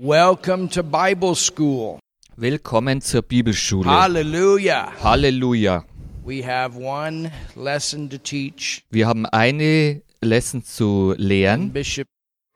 [0.00, 1.98] Welcome to Bible School.
[2.36, 3.90] Willkommen zur Bibelschule.
[3.90, 4.92] Hallelujah.
[5.02, 5.86] Halleluja.
[6.24, 8.84] We have one lesson to teach.
[8.90, 12.06] Wir haben eine Lesson zu lehren Bishop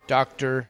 [0.06, 0.68] Dr.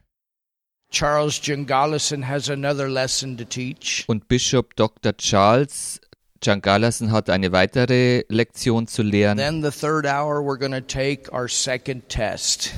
[0.90, 4.04] Charles Jungallison has another lesson to teach.
[4.07, 5.15] und Bischof Dr.
[5.19, 6.01] Charles
[6.43, 9.37] Jangalassen hat eine weitere Lektion zu lehren.
[9.37, 12.73] Then the third hour, we're going to take our second test.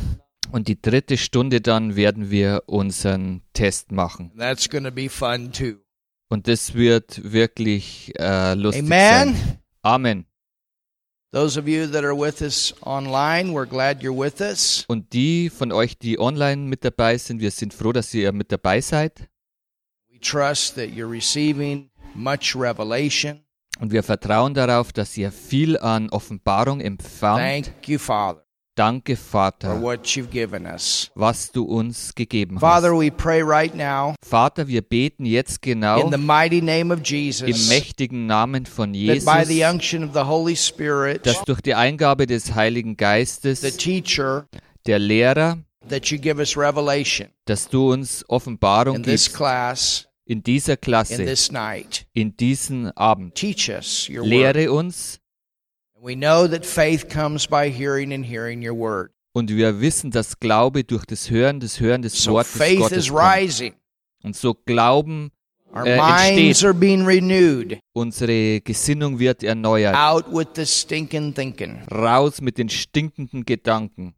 [0.55, 4.30] Und die dritte Stunde dann werden wir unseren Test machen.
[4.38, 5.80] That's to be fun too.
[6.29, 9.34] Und das wird wirklich äh, lustig Amen.
[9.34, 9.59] sein.
[9.82, 10.27] Amen.
[11.32, 14.84] Those of you that are with us online, we're glad you're with us.
[14.87, 18.52] Und die von euch, die online mit dabei sind, wir sind froh, dass ihr mit
[18.52, 19.29] dabei seid.
[20.09, 23.41] We trust that you're receiving much revelation.
[23.80, 27.66] Und wir vertrauen darauf, dass ihr viel an Offenbarung empfangt.
[27.66, 28.44] Thank you, Father,
[28.77, 31.10] Danke, for Vater, what you've given us.
[31.15, 32.98] was du uns gegeben Father, hast.
[32.98, 37.04] we pray right now Vater, wir beten jetzt genau in the mighty name of im
[37.04, 41.60] Jesus mächtigen Namen von that Jesus, by the unction of the Holy Spirit, dass durch
[41.60, 44.49] die Eingabe des Heiligen the Geistes, teacher,
[44.87, 50.09] der Lehrer, that you give us revelation dass du uns Offenbarung in this gibst class,
[50.24, 52.06] in dieser Klasse, this night.
[52.12, 53.37] in diesen Abend.
[53.37, 54.29] Teach us your word.
[54.29, 55.21] Lehre uns
[56.05, 59.10] We know that faith comes by hearing and hearing your word.
[59.33, 62.99] und wir wissen, dass Glaube durch das Hören, das Hören des So Wortes faith Gottes
[62.99, 63.23] is kommt.
[63.23, 63.74] rising.
[64.22, 65.31] Und so Glauben,
[65.75, 66.65] Our äh, minds entsteht.
[66.66, 67.78] are being renewed.
[67.94, 69.97] unsere Gesinnung wird erneuert.
[69.97, 71.81] Out with the stinking thinking.
[71.91, 74.15] Raus mit den stinkenden Gedanken.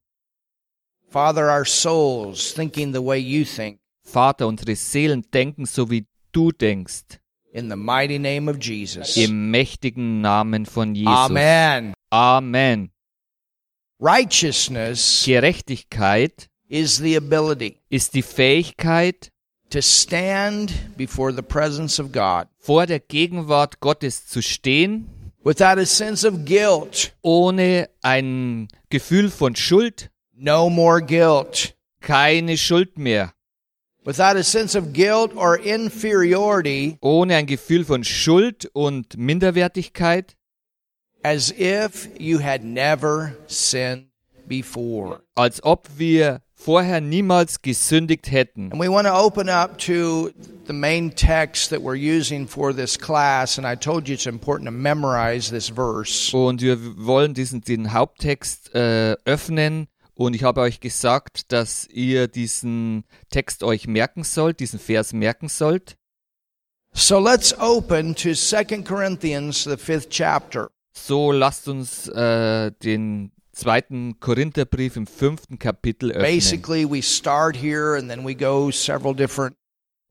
[1.08, 3.78] Father, our souls thinking the way you think.
[4.02, 7.20] Vater, unsere Seelen denken so, wie du denkst.
[7.56, 9.16] In the mighty name of Jesus.
[9.16, 11.10] Im mächtigen Namen von Jesus.
[11.10, 11.94] Amen.
[12.10, 12.90] Amen.
[13.98, 19.30] Righteousness Gerechtigkeit is the ability ist die Fähigkeit,
[19.70, 25.06] to stand before the presence of God vor der Gegenwart Gottes zu stehen,
[25.42, 27.14] without a sense of guilt.
[27.22, 31.74] ohne ein Gefühl von Schuld, No more guilt.
[32.02, 33.32] keine Schuld mehr,
[34.06, 40.36] Without a sense of guilt or inferiority, ohne ein Gefühl von Schuld und Minderwertigkeit,
[41.24, 44.06] as if you had never sinned
[44.46, 45.22] before.
[45.34, 48.70] als ob wir vorher niemals gesündigt hätten.
[48.70, 50.30] And we want to open up to
[50.66, 53.58] the main text that we're using for this class.
[53.58, 56.32] And I told you it's important to memorize this verse.
[56.32, 59.88] Und wir wollen diesen den Haupttext äh, öffnen.
[60.16, 65.48] Und ich habe euch gesagt, dass ihr diesen Text euch merken sollt, diesen Vers merken
[65.48, 65.96] sollt.
[66.94, 70.70] So let's open to 2 Corinthians, the fifth chapter.
[70.96, 76.22] So lasst uns äh, den zweiten Korintherbrief im fünften Kapitel öffnen.
[76.22, 79.54] Basically, we start here and then we go several different.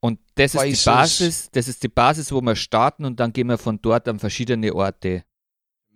[0.01, 3.47] Und das ist die Basis, das ist die Basis, wo wir starten und dann gehen
[3.47, 5.23] wir von dort an verschiedene Orte.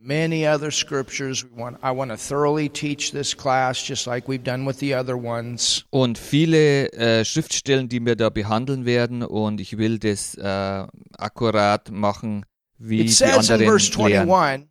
[0.02, 1.46] Many other scriptures.
[1.84, 5.84] I want to thoroughly teach this class, just like we've done with the other ones.
[5.90, 11.92] Und viele äh, Schriftstellen, die wir da behandeln werden und ich will das äh, akkurat
[11.92, 12.46] machen,
[12.78, 14.30] wie It die says in anderen verse lehren.
[14.30, 14.70] 21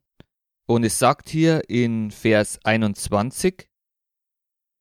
[0.66, 3.68] Und es sagt hier in Vers 21,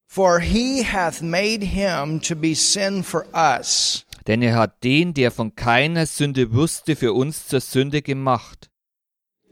[0.10, 5.32] For he hath made him to be sin for us, denn er hat den, der
[5.32, 8.70] von keiner Sünde wusste, für uns zur Sünde gemacht.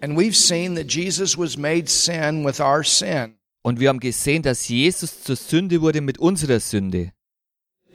[0.05, 3.37] And we've seen that Jesus was made sin with our sin.
[3.63, 7.11] Und wir haben gesehen, dass Jesus zur Sünde wurde mit unserer Sünde.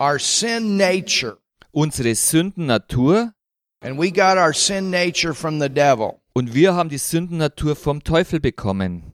[0.01, 1.39] Our sin nature.
[1.71, 3.33] Unsere Sündennatur
[3.81, 6.21] And we got our sin nature from the devil.
[6.35, 9.13] und wir haben die Sündennatur vom Teufel bekommen.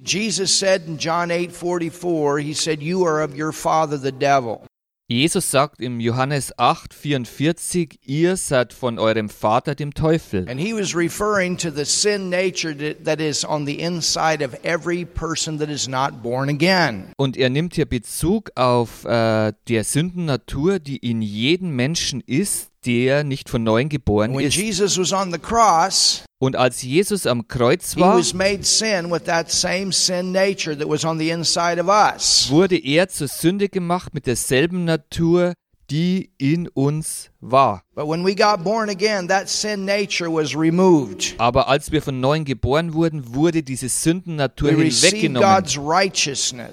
[0.00, 4.64] Jesus said in John 8:44, he said, "You are of your father the devil."
[5.08, 10.48] Jesus sagt im Johannes 8, 44, ihr seid von eurem Vater dem Teufel.
[10.50, 14.54] And he was referring to the sin nature that, that is on the inside of
[14.64, 17.12] every person that is not born again.
[17.16, 23.22] Und er nimmt hier Bezug auf äh, der Sündennatur, die in jedem Menschen ist, der
[23.22, 24.56] nicht von neuem geboren When ist.
[24.56, 29.22] Jesus was on the cross, Und als Jesus am Kreuz war, was made sin with
[29.24, 32.48] that same sin nature that was on the inside of us.
[32.50, 35.54] wurde er zur Sünde gemacht mit derselben Natur,
[35.88, 37.84] die in uns war.
[37.94, 41.34] But when we got born again, that sin nature was removed.
[41.38, 45.64] Aber als wir von neuem geboren wurden, wurde diese Sündennatur We received hinweggenommen.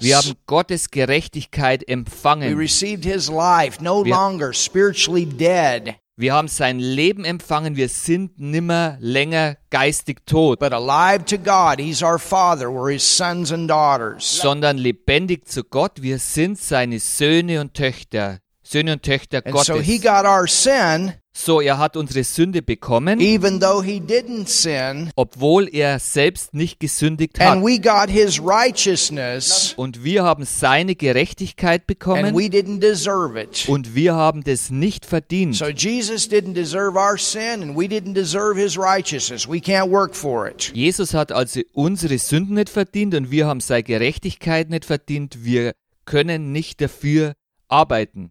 [0.00, 2.56] Wir haben Gottes Gerechtigkeit empfangen.
[2.58, 7.74] received his life, no Wir- longer spiritually dead, Wir haben sein Leben empfangen.
[7.74, 11.80] Wir sind nimmer länger geistig tot, but alive to God.
[11.80, 12.68] He's our Father.
[12.68, 14.24] We're his sons and daughters.
[14.40, 16.02] sondern lebendig zu Gott.
[16.02, 18.38] Wir sind seine Söhne und Töchter.
[18.62, 20.02] Söhne und Töchter And so he Gottes.
[20.02, 25.68] got our sin, So, er hat unsere Sünde bekommen, even though he didn't sin, obwohl
[25.68, 27.64] er selbst nicht gesündigt and hat.
[27.64, 33.68] we got his righteousness, Und wir haben seine Gerechtigkeit and bekommen we didn't deserve it.
[33.68, 35.56] und wir haben das nicht verdient.
[35.56, 39.48] So Jesus didn't deserve our sin, and we didn't deserve his righteousness.
[39.48, 40.70] We can't work for it.
[40.72, 45.44] Jesus hat also unsere Sünden nicht verdient und wir haben seine Gerechtigkeit nicht verdient.
[45.44, 45.72] Wir
[46.04, 47.34] können nicht dafür
[47.66, 48.30] arbeiten,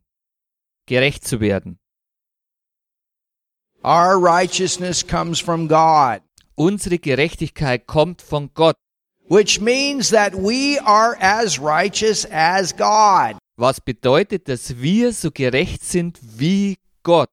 [0.85, 1.79] gerecht zu werden.
[3.83, 6.21] Our righteousness comes from God,
[6.56, 8.75] Unsere Gerechtigkeit kommt von Gott,
[9.27, 13.38] which means that we are as righteous as God.
[13.57, 17.30] was bedeutet, dass wir so gerecht sind wie Gott.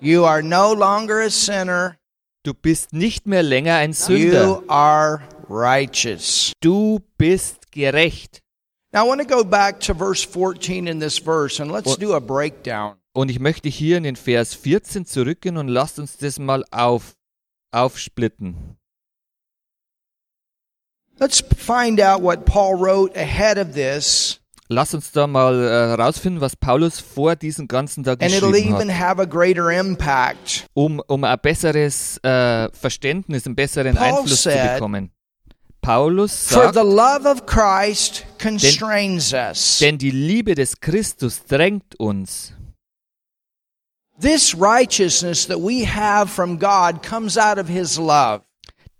[0.00, 1.96] You are no longer a sinner.
[2.44, 4.44] Du bist nicht mehr länger ein Sünder.
[4.44, 6.52] You are righteous.
[6.60, 8.40] Du bist gerecht.
[8.92, 12.12] Now, I want to go back to verse 14 in this verse, and let's do
[12.12, 12.96] a breakdown.
[13.16, 17.14] Und ich möchte hier in den Vers 14 zurückgehen und lasst uns das mal auf,
[17.70, 18.76] aufsplitten.
[21.18, 26.42] Let's find out what Paul wrote ahead of this, Lass uns da mal äh, herausfinden,
[26.42, 28.74] was Paulus vor diesem ganzen da it'll geschrieben
[30.08, 35.10] hat, um, um ein besseres äh, Verständnis, einen besseren Paul Einfluss zu said, bekommen.
[35.80, 39.78] Paulus sagt, the love of Christ constrains us.
[39.78, 42.52] denn die Liebe des Christus drängt uns.
[44.20, 48.42] This righteousness that we have from God comes out of His love.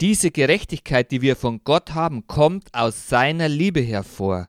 [0.01, 4.47] Diese Gerechtigkeit, die wir von Gott haben, kommt aus seiner Liebe hervor.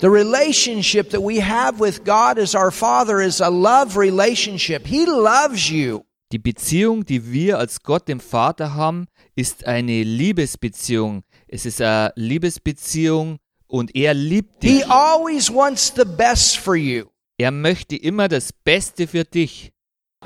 [0.00, 4.86] The relationship that we have with God as our Father is a love relationship.
[4.86, 6.04] He loves you.
[6.32, 11.24] Die Beziehung, die wir als Gott dem Vater haben, ist eine Liebesbeziehung.
[11.48, 14.88] Es ist eine Liebesbeziehung und er liebt He dich.
[14.88, 17.06] always wants the best for you.
[17.40, 19.72] Er möchte immer das Beste für dich.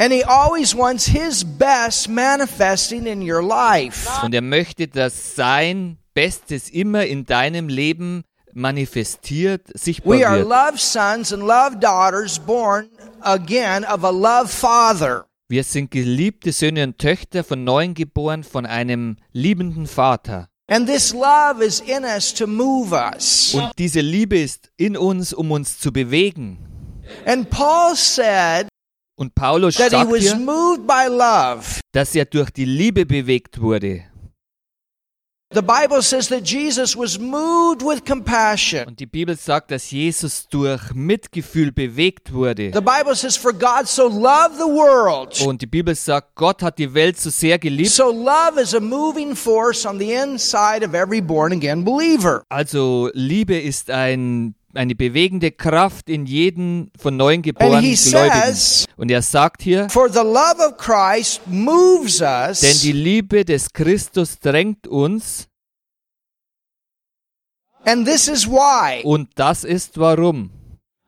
[0.01, 4.09] And He always wants His best manifesting in your life.
[4.25, 10.49] Und er möchte, dass sein Bestes immer in deinem Leben manifestiert, sichtbar We are wird.
[10.49, 12.89] love sons and love daughters born
[13.21, 15.27] again of a love Father.
[15.49, 20.49] Wir sind geliebte Söhne und Töchter von neuem geboren von einem liebenden Vater.
[20.67, 23.55] And this love is in us to move us.
[23.55, 26.74] Und diese Liebe ist in uns, um uns zu bewegen.
[27.27, 28.69] And Paul said
[29.17, 31.81] Und Paulus that he sagt was hier, moved by love.
[31.93, 34.05] dass er durch die Liebe bewegt wurde.
[35.55, 38.87] The Bible says that Jesus was moved with compassion.
[38.89, 42.73] Und die Bibel sagt, dass Jesus durch Mitgefühl bewegt wurde.
[42.75, 45.41] The Bible says, For God so loved the world.
[45.47, 47.91] Und die Bibel sagt, Gott hat die Welt so sehr geliebt.
[47.91, 52.43] So love is a moving force on the inside of every born again believer.
[52.49, 58.57] Also Liebe ist ein, eine bewegende Kraft in jedem von neuem geborenen Gläubigen.
[58.97, 63.73] Und er sagt hier, For the love of Christ moves us denn die Liebe des
[63.73, 65.49] Christus drängt uns
[67.87, 69.03] And this is why.
[69.05, 70.51] und das ist warum.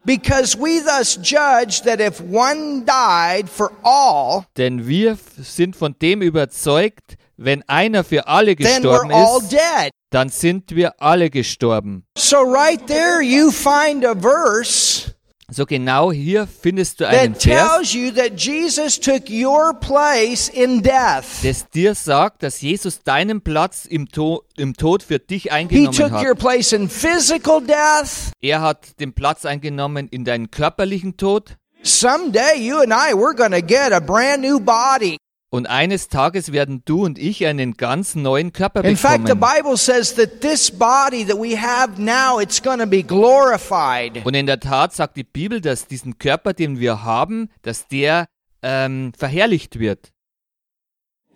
[0.05, 6.23] Because we thus judge that if one died for all, Denn wir sind von dem
[6.23, 9.91] überzeugt, wenn einer für alle gestorben all ist, dead.
[10.11, 12.05] Dann sind wir alle gestorben.
[12.17, 15.13] So right there you find a verse
[15.49, 20.49] So genau hier findest du einen that Vers, tells you that Jesus took your place
[20.49, 21.25] in death.
[21.45, 25.93] das dir sagt, dass Jesus deinen Platz im, to im Tod für dich He eingenommen
[25.93, 26.39] took your hat.
[26.41, 28.33] place in physical death.
[28.41, 31.57] Er hat den Platz eingenommen in deinen körperlichen Tod.
[31.85, 35.17] Someday you and I we're going to get a brand new body.
[35.57, 39.55] Und eines Tages werden du und ich einen ganz neuen Körper In fact, the bekommen.
[39.57, 44.23] Bible says that this body that we have now it's going to be glorified.
[44.27, 48.27] Und in der Tat sagt die Bibel, dass diesen Körper, den wir haben, dass der
[48.63, 50.13] ähm, verherrlicht wird.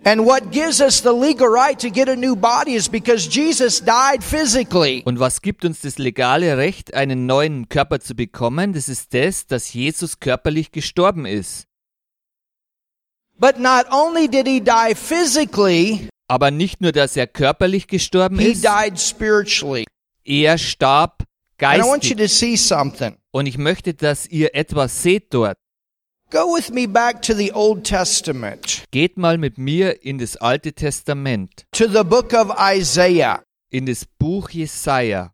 [0.05, 3.83] And what gives us the legal right to get a new body is because Jesus
[3.83, 5.01] died physically.
[5.07, 8.75] Und was gibt uns das legale Recht, einen neuen Körper zu bekommen?
[8.75, 11.70] Das ist das, dass Jesus körperlich gestorben ist.
[13.41, 18.49] But not only did he die physically, Aber nicht nur, dass er körperlich gestorben he
[18.53, 19.87] ist, died spiritually.
[20.25, 21.25] er starb
[21.63, 23.17] And I want you to see something.
[23.33, 25.57] Und ich möchte, dass ihr etwas seht dort.
[26.31, 30.73] Go with me back to the Old Testament, Geht mal mit mir in das Alte
[30.73, 33.43] Testament, to the book of Isaiah.
[33.71, 35.33] in das Buch Jesaja.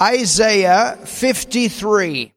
[0.00, 2.32] Isaiah 53.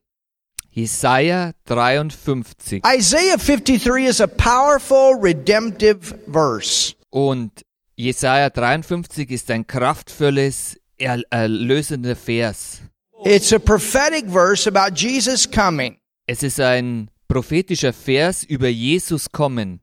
[0.76, 2.82] Jesaja 53.
[2.84, 6.96] Isaiah 53 is a powerful redemptive verse.
[7.12, 7.64] Und
[7.96, 12.82] Jesaja 53 ist ein kraftvolles, er erlösender Vers.
[13.24, 15.98] It's a prophetic verse about Jesus coming.
[16.26, 19.83] Es ist ein prophetischer Vers über Jesus kommen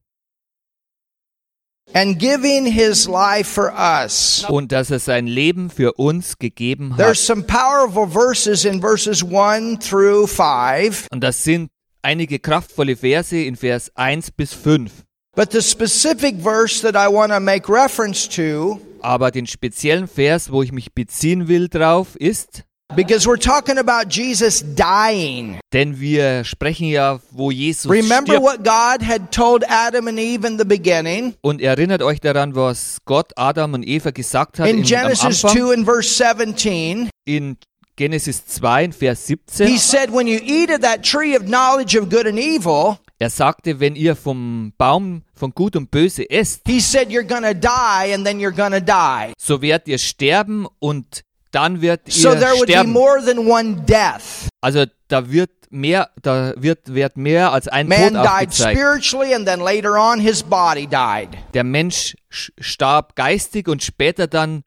[1.94, 4.44] and giving his life for us.
[4.48, 7.36] und dass er sein Leben für uns gegeben There's hat.
[7.36, 11.70] some powerful verses in verses 1 through 5, Und das sind
[12.02, 14.90] einige kraftvolle Verse in Vers 1 bis 5.
[15.34, 20.50] but the specific verse that I want to make reference to, Aber den speziellen Vers,
[20.52, 22.64] wo ich mich beziehen will drauf, ist,
[22.96, 25.58] because we're talking about Jesus dying.
[25.72, 28.42] denn wir sprechen ja, wo Jesus Remember stirbt.
[28.42, 31.34] what God had told Adam and Eve in the beginning?
[31.42, 35.56] Und erinnert euch daran, was Gott Adam und Eva gesagt hat In in, Genesis Anfang
[35.56, 37.56] 2 and verse 17, in
[37.96, 39.78] Genesis 2 in Vers he 17.
[39.78, 43.80] said, When you eat of that tree of knowledge of good and evil, Er sagte,
[43.80, 48.14] wenn ihr vom Baum von Gut und Böse esst, he said, You're going to die
[48.14, 49.34] and then you're going to die.
[49.38, 52.92] so werdet ihr sterben und dann wird ihr So there would be sterben.
[52.92, 54.48] more than one death.
[54.60, 58.76] Also da wird mehr, da wird, wird mehr als ein Man Tod died aufgezeigt.
[58.78, 61.28] spiritually, and then later on, his body died.
[61.54, 64.62] Der Mensch sch- starb geistig und später dann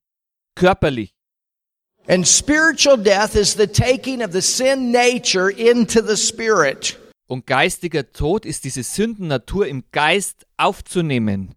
[0.55, 1.13] körperlich.
[2.07, 6.99] And spiritual death is the taking of the sin nature into the spirit.
[7.27, 11.55] Und geistiger Tod ist diese Sündennatur im Geist aufzunehmen.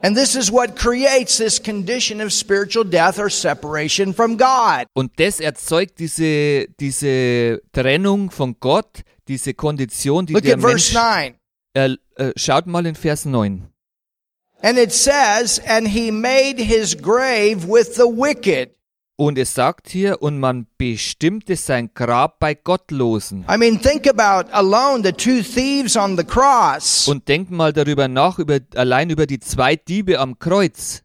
[0.00, 4.86] And this is what creates this condition of spiritual death or separation from God.
[4.94, 10.94] Und das erzeugt diese, diese Trennung von Gott, diese Kondition, die Look der at verse
[10.94, 10.94] Mensch...
[10.94, 11.34] 9.
[11.74, 13.68] Äh, äh, schaut mal in Vers 9.
[14.62, 18.70] And it says, And he made his grave with the wicked.
[19.20, 23.44] Und es sagt hier, und man bestimmte sein Grab bei Gottlosen.
[23.52, 27.08] I mean, think about alone the two thieves on the cross.
[27.08, 31.02] Und denkt mal darüber nach, über, allein über die zwei Diebe am Kreuz.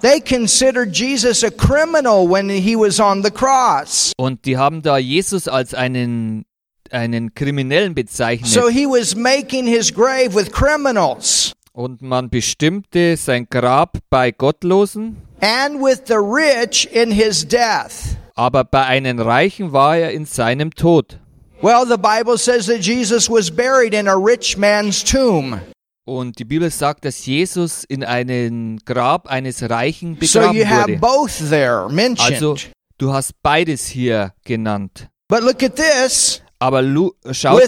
[0.00, 4.12] They considered Jesus a criminal when he was on the cross.
[4.16, 6.44] Und die haben da Jesus als einen,
[6.90, 8.50] einen Kriminellen bezeichnet.
[8.50, 15.16] So he was making his grave with criminals Und man bestimmte sein Grab bei Gottlosen,
[15.40, 18.16] and with the rich in his death.
[18.34, 21.18] aber bei einem Reichen war er in seinem Tod.
[21.62, 25.60] Well, the Bible says that Jesus was buried in a rich man's tomb.
[26.06, 30.88] Und die Bibel sagt, dass Jesus in einem Grab eines Reichen So begraben you have
[30.88, 30.98] wurde.
[30.98, 32.34] both there mentioned.
[32.42, 32.56] Also,
[32.98, 35.08] du hast beides hier genannt.
[35.28, 36.82] but look at this Aber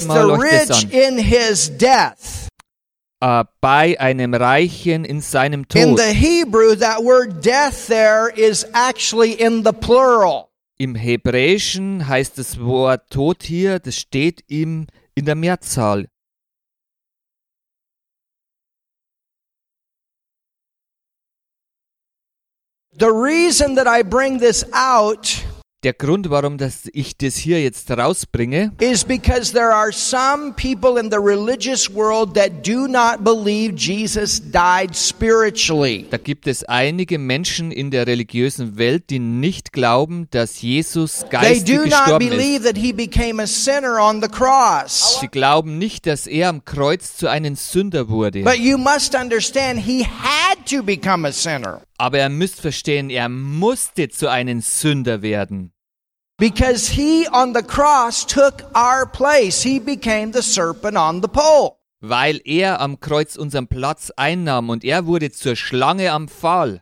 [0.03, 0.91] the mal euch das an.
[0.91, 2.46] in his death.
[3.21, 9.33] Äh, bei einem Reichen in seinem In the Hebrew, that word death there is actually
[9.33, 10.51] in the plural.
[10.79, 16.09] Im Hebräischen heißt das Wort Tod hier, das steht im, in der Mehrzahl.
[22.99, 25.46] The reason that I bring this out
[25.87, 31.01] Der Grund, warum das ich das hier jetzt rausbringe, is because there are some people
[31.01, 36.05] in the religious world that do not believe Jesus died spiritually.
[36.11, 41.29] da gibt es einige Menschen in der religiösen Welt, die nicht glauben, dass Jesus They
[41.29, 42.31] geistig do not gestorben ist.
[42.37, 45.21] believe that he became a sinner on the cross.
[45.21, 48.43] Sie glauben nicht, dass er am Kreuz zu einem Sünder wurde.
[48.43, 53.29] But you must understand he had to become a sinner Aber ihr müsst verstehen, er
[53.29, 55.71] musste zu einem Sünder werden.
[56.39, 59.63] Because he on the cross took our place.
[59.63, 61.79] He became the serpent on the pole.
[62.01, 66.81] Weil er am Kreuz unseren Platz einnahm und er wurde zur Schlange am Pfahl.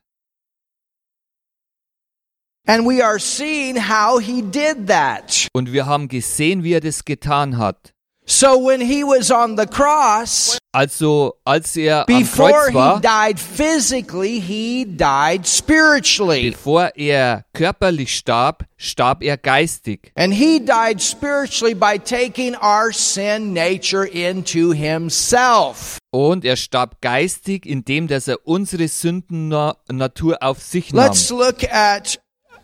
[2.66, 5.48] And we are seeing how he did that.
[5.52, 7.93] Und wir haben gesehen, wie er das getan hat.
[8.26, 13.00] So when he was on the cross, Also, als er am before Kreuz he war,
[13.00, 16.50] died physically, he died spiritually.
[16.50, 20.10] bevor er körperlich starb, starb er geistig.
[20.16, 25.98] And he died spiritually by taking our sin nature into himself.
[26.10, 31.04] Und er starb geistig, indem dass er unsere Sündennatur auf sich nahm.
[31.06, 32.18] Let's look at,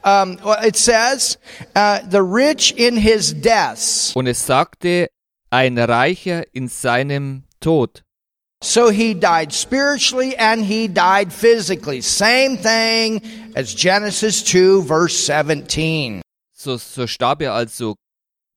[0.05, 1.39] um, it says,
[1.77, 4.13] uh, the rich in his deaths.
[4.17, 5.11] Und es sagte,
[5.51, 8.03] ein Reicher in seinem Tod.
[8.63, 12.03] So he died spiritually and he died physically.
[12.03, 13.23] Same thing
[13.55, 16.21] as Genesis 2, verse 17.
[16.53, 17.95] So, so starb er also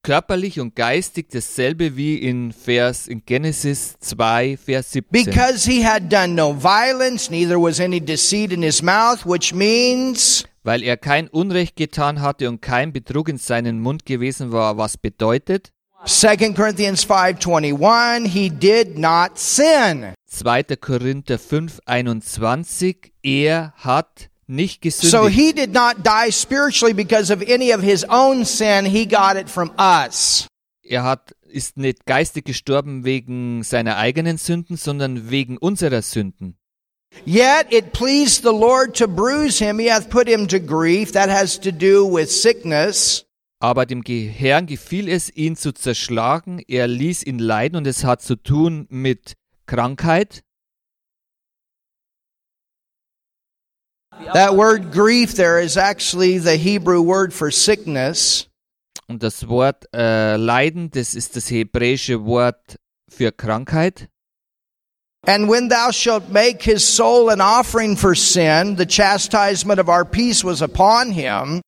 [0.03, 5.25] körperlich und geistig dasselbe wie in Vers in Genesis 2 Vers 17.
[5.25, 10.43] Because he had done no violence, neither was any deceit in his mouth, which means
[10.63, 14.97] Weil er kein Unrecht getan hatte und kein Betrug in seinem Mund gewesen war, was
[14.97, 15.71] bedeutet
[16.05, 20.13] 2 Corinthians 5:21, he did not sin.
[20.29, 20.75] 2.
[20.75, 25.11] Korinther 5 21 er hat nicht gesündigt.
[25.11, 28.85] So he did not die spiritually because of any of his own sin.
[28.85, 30.47] He got it from us.
[30.83, 36.57] Er hat, ist nicht geistig gestorben wegen seiner eigenen Sünden, sondern wegen unserer Sünden.
[37.25, 39.79] Yet it pleased the Lord to bruise him.
[39.79, 41.13] He hath put him to grief.
[41.13, 43.25] That has to do with sickness.
[43.63, 46.61] Aber dem Herrn gefiel es, ihn zu zerschlagen.
[46.67, 49.35] Er ließ ihn leiden und es hat zu tun mit
[49.67, 50.43] Krankheit.
[54.33, 58.49] That word grief there is actually the Hebrew word for sickness.
[59.07, 62.77] Und das Wort äh, Leiden, das ist das hebräische Wort
[63.09, 64.09] für Krankheit.
[65.25, 70.03] And when thou shalt make his soul an offering for sin, the chastisement of our
[70.03, 71.61] peace was upon him.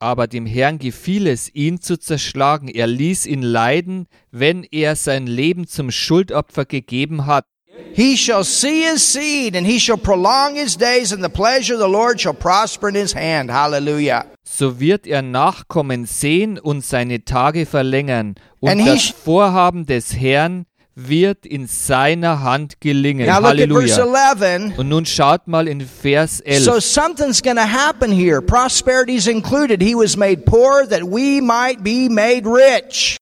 [0.00, 2.68] Aber dem Herrn gefiel es, ihn zu zerschlagen.
[2.68, 7.44] Er ließ ihn leiden, wenn er sein Leben zum Schuldopfer gegeben hat.
[7.92, 11.80] He shall see his seed, and he shall prolong his days, and the pleasure of
[11.80, 13.50] the Lord shall prosper in his hand.
[13.50, 14.26] Hallelujah.
[14.42, 18.36] So wird er Nachkommen sehen und seine Tage verlängern.
[18.60, 23.26] Und das Vorhaben des Herrn wird in seiner Hand gelingen.
[23.26, 24.34] Now look at verse Halleluja.
[24.34, 24.78] 11.
[24.78, 26.64] Und nun schaut mal in Vers 11.
[26.64, 28.42] So something's going to happen here.
[28.42, 29.82] Prosperity's included.
[29.82, 33.16] He was made poor that we might be made rich.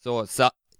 [0.00, 0.24] So,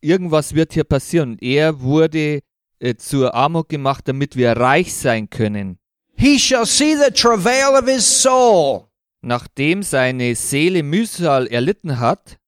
[0.00, 1.38] irgendwas wird hier passieren.
[1.40, 2.40] Er wurde
[2.80, 5.78] äh, zur Armut gemacht, damit wir reich sein können.
[6.16, 8.88] He shall see the travail of his soul.
[9.22, 12.38] Nachdem seine Seele Mühsal erlitten hat,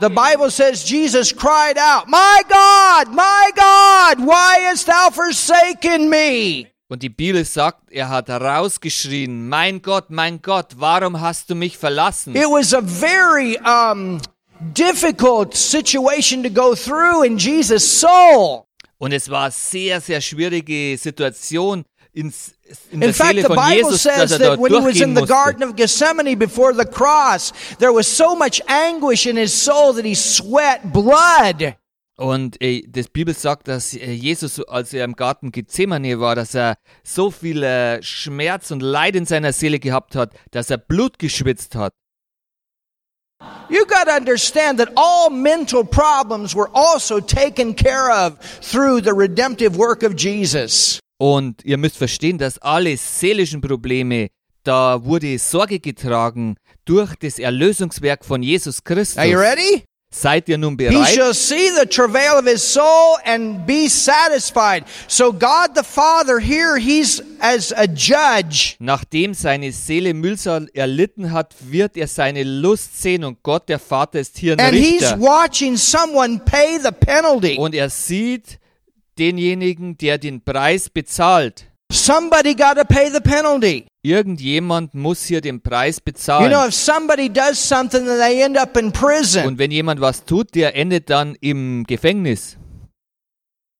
[0.00, 6.68] The Bible says Jesus cried out, My God, my God, why hast thou forsaken me?
[6.88, 11.76] und die Bibel sagt, er hat herausgeschrien, mein Gott, mein Gott, warum hast du mich
[11.76, 12.34] verlassen?
[12.34, 14.20] It was a very um,
[14.72, 18.64] difficult situation to go through in Jesus' soul.
[18.98, 22.54] Und es war sehr, sehr schwierige Situation ins,
[22.92, 25.32] in In fact, the Bible Jesus, says that when he was in the musste.
[25.32, 30.04] Garden of Gethsemane before the cross, there was so much anguish in his soul that
[30.04, 31.76] he sweat blood.
[32.16, 36.54] Und äh, das Bibel sagt, dass äh, Jesus, als er im Garten Gethsemane war, dass
[36.54, 41.20] er so viel äh, Schmerz und Leid in seiner Seele gehabt hat, dass er Blut
[41.20, 41.92] geschwitzt hat.
[43.70, 49.12] You got to understand that all mental problems were also taken care of through the
[49.14, 50.98] redemptive work of Jesus.
[51.18, 54.28] Und ihr müsst verstehen, dass alle seelischen Probleme,
[54.62, 59.16] da wurde Sorge getragen durch das Erlösungswerk von Jesus Christus.
[59.16, 59.82] Now you ready?
[60.10, 61.08] Seid ihr nun He bereit?
[61.14, 64.84] shall see the travail of his soul and be satisfied.
[65.06, 68.76] So God the Father here, he's as a judge.
[68.78, 74.18] Nachdem seine Seele Mühsal erlitten hat, wird er seine Lust sehen und Gott, der Vater,
[74.18, 75.20] ist hier ein And he's Richter.
[75.20, 77.58] watching someone pay the penalty.
[77.58, 78.58] Und er sieht
[79.18, 81.66] denjenigen, der den Preis bezahlt.
[81.90, 83.86] Somebody got to pay the penalty.
[84.02, 86.50] Irgendjemand muss hier den Preis You bezahlen.
[86.50, 89.46] know, if somebody does something, then they end up in prison.
[89.46, 92.58] Und wenn jemand was tut, der endet dann im Gefängnis.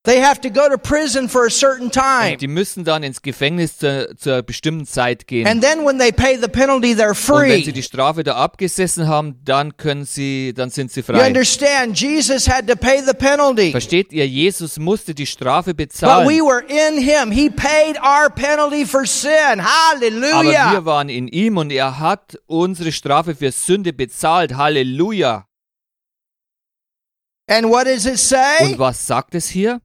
[0.09, 2.33] They have to go to prison for a certain time.
[2.33, 5.47] Und die müssen dann ins Gefängnis zur, zur bestimmten Zeit gehen.
[5.47, 7.73] And then when they pay the penalty, they're Und wenn sie free.
[7.73, 11.27] die Strafe da abgesessen haben, dann können sie, dann sind sie You frei.
[11.27, 12.01] understand?
[12.01, 13.71] Jesus had to pay the penalty.
[13.71, 14.27] Versteht ihr?
[14.27, 16.27] Jesus musste die Strafe But we bezahlen.
[16.41, 17.31] were in him.
[17.31, 19.61] He paid our penalty for sin.
[19.61, 19.63] Aber
[20.01, 20.73] Hallelujah.
[20.73, 24.57] wir waren in ihm und er hat unsere Strafe für Sünde bezahlt.
[24.57, 25.45] Halleluja.
[27.47, 28.75] And what does it Und say?
[28.79, 29.81] was sagt es hier?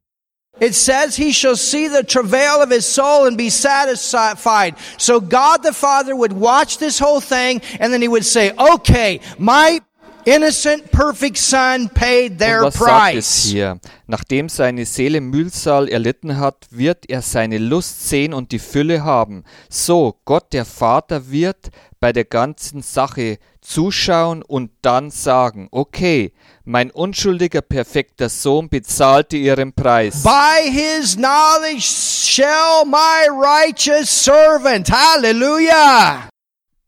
[0.59, 4.75] It says he shall see the travail of his soul and be satisfied.
[4.97, 9.19] So God the Father would watch this whole thing and then he would say, okay,
[9.39, 9.79] my
[10.25, 13.79] innocent, perfect son paid Und their was sagt es hier?
[14.05, 19.43] Nachdem seine Seele Mühsal erlitten hat, wird er seine Lust sehen und die Fülle haben.
[19.69, 26.33] So, Gott der Vater wird bei der ganzen Sache zuschauen und dann sagen, okay,
[26.65, 30.23] mein unschuldiger, perfekter Sohn bezahlte ihren Preis.
[30.23, 36.29] By his knowledge shall my righteous servant, hallelujah,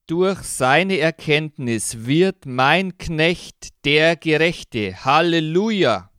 [0.07, 5.03] Durch seine Erkenntnis wird mein Knecht der Gerechte.
[5.03, 6.11] Halleluja.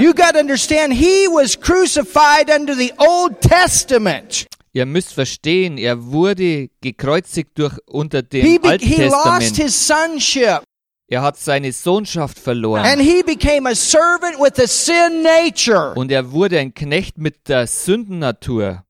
[0.00, 4.48] You got to understand, he was crucified under the Old Testament.
[4.74, 9.56] Ihr müsst verstehen, er wurde gekreuzigt durch unter dem He, Alten he lost Testament.
[9.56, 10.62] his sonship
[11.08, 12.84] Er hat seine Sohnschaft verloren.
[12.86, 15.92] and he became a servant with a sin nature.
[15.94, 18.82] Und er wurde ein Knecht mit der Sündennatur.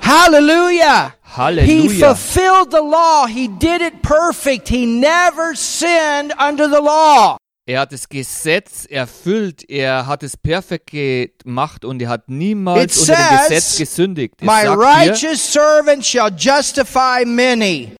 [0.00, 1.14] Hallelujah.
[1.22, 2.14] He Halleluja.
[2.14, 3.26] fulfilled the law.
[3.26, 4.68] He did it perfect.
[4.68, 7.36] He never sinned under the law.
[7.66, 13.00] Er hat das Gesetz erfüllt, er hat es perfekt gemacht und er hat niemals It
[13.00, 14.34] unter dem says, Gesetz gesündigt.
[14.38, 17.96] Es My sagt hier, righteous servant shall justify many.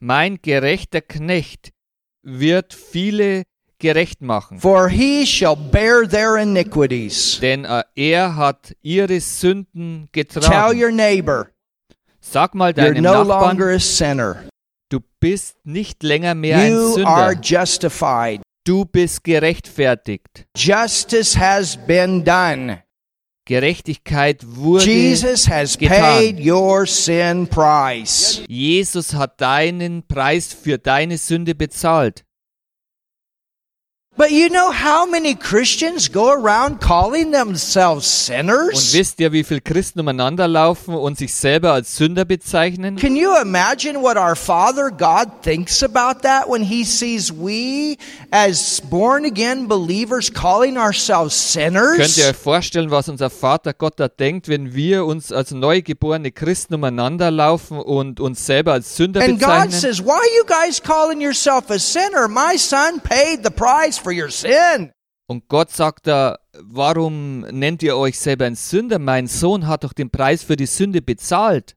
[0.00, 1.70] mein gerechter Knecht
[2.24, 3.44] wird viele
[3.78, 7.38] gerecht machen, For he shall bear their iniquities.
[7.40, 10.82] denn äh, er hat ihre Sünden Tell getragen.
[10.82, 11.50] your neighbor,
[12.20, 14.44] Sag mal deinem no Nachbarn, longer a sinner.
[14.90, 17.40] du bist nicht länger mehr ein You are Sünder.
[17.60, 18.40] justified.
[18.66, 20.46] Du bist gerechtfertigt.
[20.56, 22.82] Justice has been done.
[23.44, 24.86] Gerechtigkeit wurde.
[24.86, 26.00] Jesus has getan.
[26.00, 28.42] paid your sin price.
[28.48, 32.24] Jesus hat deinen Preis für deine Sünde bezahlt.
[34.16, 38.68] But you know how many Christians go around calling themselves sinners?
[38.72, 42.94] Und wisst ihr, wie viele Christen umeinander laufen und sich selber als Sünder bezeichnen?
[42.94, 47.96] Can you imagine what our Father God thinks about that when He sees we
[48.30, 51.96] as born again believers calling ourselves sinners?
[51.96, 56.30] Könnt ihr euch vorstellen, was unser Vater Gott da denkt, wenn wir uns als neugeborene
[56.30, 60.80] Christen umeinander laufen und uns selber als Sünder And God says, Why are you guys
[60.80, 62.28] calling yourself a sinner?
[62.28, 64.92] My son paid the price for your sin.
[65.26, 68.98] Und Gott sagt da, warum nennt ihr euch selber ein Sünder?
[68.98, 71.74] Mein Sohn hat doch den Preis für die Sünde bezahlt.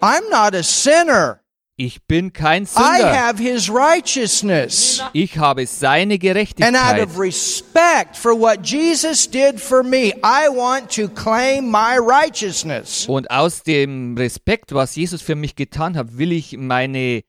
[0.00, 1.40] I'm not a sinner.
[1.76, 3.12] Ich bin kein I Sünder.
[3.26, 5.02] have His righteousness.
[5.12, 7.00] Ich habe seine And out Gerechtigkeit.
[7.04, 13.08] of respect for what Jesus did for me, I want to claim my righteousness.
[13.08, 17.24] Und aus dem Respekt, was Jesus für mich getan hat, will ich meine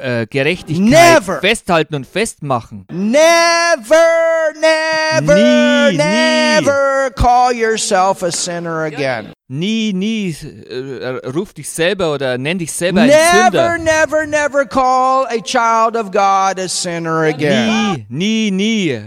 [0.00, 1.40] äh, Gerechtigkeit Never.
[1.40, 2.86] festhalten und festmachen.
[2.90, 5.96] Never, never, Nie, nie.
[5.98, 9.32] never call yourself a sinner again.
[9.48, 10.30] Nie, nie
[10.68, 13.78] äh, ruf dich selber oder nenn dich selber ein Never, Sünder.
[13.78, 18.06] never, never call a child of God a sinner again.
[18.08, 18.90] Nie, nie, nie.
[18.90, 19.00] Äh,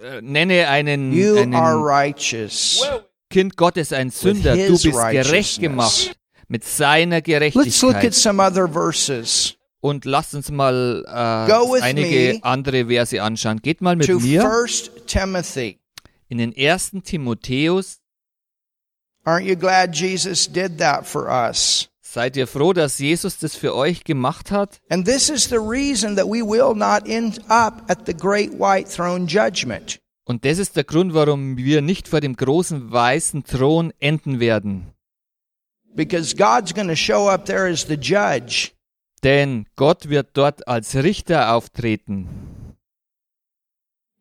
[0.00, 2.82] äh, nenne einen, You are einen righteous.
[3.30, 4.56] Kind Gottes ein Sünder.
[4.56, 6.12] Du bist gerecht gemacht
[6.48, 7.28] mit seiner Let's
[7.82, 8.14] look at Gerechtigkeit.
[8.14, 9.57] some other verses.
[9.80, 13.60] Und lasst uns mal äh, einige andere Verse anschauen.
[13.62, 15.78] Geht mal mit mir 1 Timothy.
[16.28, 18.00] in den ersten Timotheus.
[19.24, 21.88] Aren't you glad Jesus did that for us?
[22.00, 24.80] Seid ihr froh, dass Jesus das für euch gemacht hat?
[24.88, 28.88] And this is the reason that we will not end up at the great white
[28.88, 29.98] throne judgment.
[30.24, 34.92] Und das ist der Grund, warum wir nicht vor dem großen weißen Thron enden werden.
[35.94, 38.72] Because God's going to show up there as the judge.
[39.24, 42.28] Denn Gott wird dort als Richter auftreten.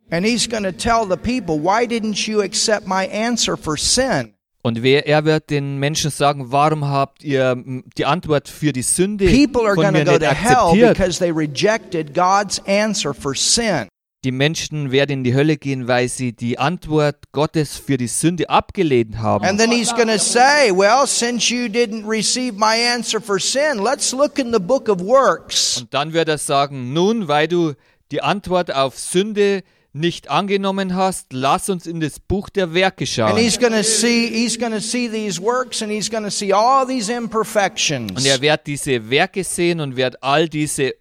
[0.09, 4.33] And he's going to tell the people, why didn't you accept my answer for sin?
[4.63, 7.55] Und wer, er wird den Menschen sagen, warum habt ihr
[7.97, 10.97] die Antwort für die Sünde People are von to mir go nicht to hell akzeptiert?
[10.97, 13.87] because they rejected God's answer for sin.
[14.27, 18.49] Die Menschen werden in die Hölle gehen, weil sie die Antwort Gottes für die Sünde
[18.49, 19.45] abgelehnt haben.
[19.45, 23.81] And then he's going to say, well, since you didn't receive my answer for sin,
[23.81, 25.77] let's look in the book of works.
[25.79, 27.71] Und dann wird er sagen, nun, weil du
[28.11, 29.63] die Antwort auf Sünde
[29.93, 33.37] nicht angenommen hast, lass uns in das Buch der Werke And schauen.
[33.37, 36.51] he's going to see he's going to see these works and he's going to see
[36.51, 38.11] all these imperfections.
[38.11, 40.95] Und er wird diese Werke sehen und wird all diese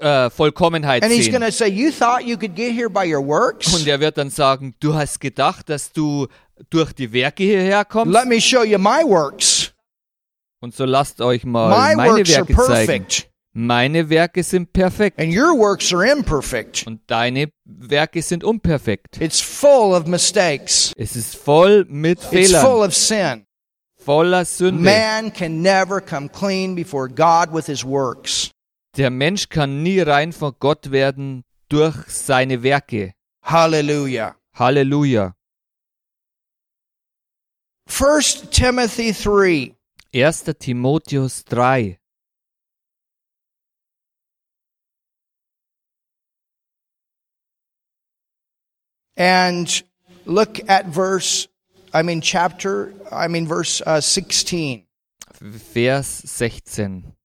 [0.00, 1.50] And he's going sehen.
[1.50, 3.72] to say, "You thought you could get here by your works?
[3.74, 6.26] Und er wird dann sagen, du hast gedacht, dass du
[6.70, 8.12] durch die Werke hierher kommst?
[8.12, 9.72] Let me show you my works.
[10.60, 13.04] Und so lasst euch mal My meine works are Werke zeigen.
[13.04, 16.84] perfect, Meine Werke sind perfekt and your works are imperfect.
[16.86, 19.20] und deine Werke sind unperfekt.
[19.20, 20.92] It's full of mistakes.
[20.96, 23.46] Es ist voll mit It's full Fehlern, of sin.
[24.04, 24.82] voller Sünde.
[24.82, 28.50] Man can never come clean before God with his works.
[28.98, 33.14] Der Mensch kann nie rein vor Gott werden durch seine Werke.
[33.42, 34.34] Hallelujah.
[34.54, 35.36] Halleluja.
[37.86, 39.76] 1 Timothy 3.
[40.12, 40.44] 1.
[40.58, 42.00] Timotheus 3.
[49.16, 49.84] And
[50.26, 51.46] look at verse,
[51.94, 54.84] I mean, chapter, I mean, verse uh, 16.
[55.40, 57.17] Vers 16.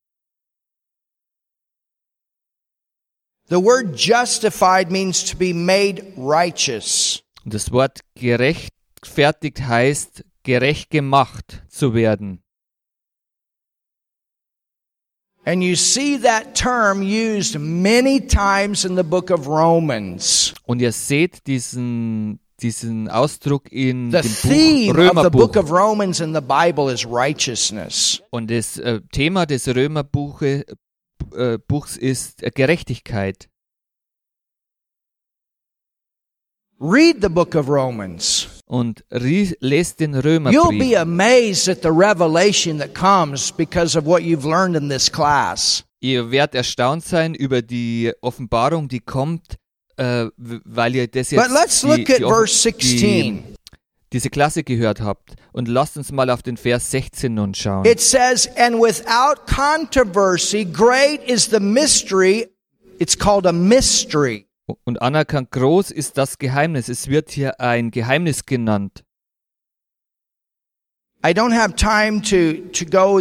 [3.54, 7.22] The word justified means to be made righteous.
[7.44, 12.42] Das Wort gerechtfertigt heißt, gerecht gemacht zu werden.
[15.44, 20.52] And you see that term used many times in the book of Romans.
[20.66, 25.70] Und ihr seht diesen, diesen Ausdruck in The dem theme Buch of the book of
[25.70, 28.20] Romans in the Bible is righteousness.
[28.30, 30.64] Und das äh, Thema des Römerbuches
[31.32, 33.48] äh, Buchs ist äh, Gerechtigkeit.
[36.80, 38.48] Read the book of Romans.
[38.66, 40.60] Und lest den Römerbrief.
[40.60, 45.10] You'll be amazed at the revelation that comes because of what you've learned in this
[45.10, 45.84] class.
[46.00, 49.56] Ihr werdet erstaunt sein über die Offenbarung, die kommt,
[49.96, 52.98] äh, weil ihr das jetzt But let's look die, at die, verse 16.
[52.98, 53.53] Die,
[54.14, 55.34] diese Klasse gehört habt.
[55.52, 57.84] Und lasst uns mal auf den Vers 16 nun schauen.
[57.84, 62.48] It says, And without controversy, great is the mystery.
[62.98, 64.46] It's called a mystery.
[64.84, 66.88] Und anerkannt groß ist das Geheimnis.
[66.88, 69.04] Es wird hier ein Geheimnis genannt.
[71.22, 73.20] I don't have time to, to go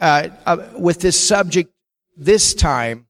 [0.00, 1.72] uh, uh, with this subject
[2.16, 3.06] this time,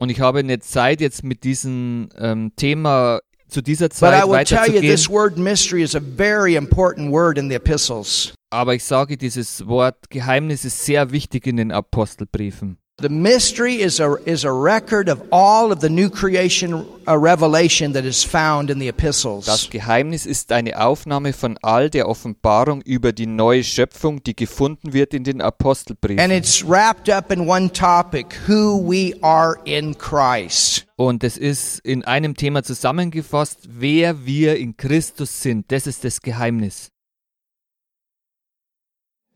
[0.00, 4.28] Und ich habe nicht Zeit, jetzt mit diesem ähm, Thema zu dieser but I Zeit
[4.28, 4.82] will tell you weiterzugehen.
[4.82, 8.32] this word mystery is a very important word in the epistles.
[8.50, 12.78] Aber ich sage, dieses Wort Geheimnis ist sehr wichtig in den Apostelbriefen.
[13.00, 17.94] The mystery is a, is a record of all of the new creation uh, revelation
[17.94, 19.46] that is found in the epistles.
[19.46, 24.92] Das Geheimnis ist eine Aufnahme von all der Offenbarung über die neue Schöpfung, die gefunden
[24.92, 26.30] wird in den And Apostelbriefen.
[26.30, 30.86] it's wrapped up in one topic who we are in Christ.
[30.96, 35.72] Und es ist in einem Thema zusammengefasst, wer wir in Christus sind.
[35.72, 36.90] Das ist das Geheimnis.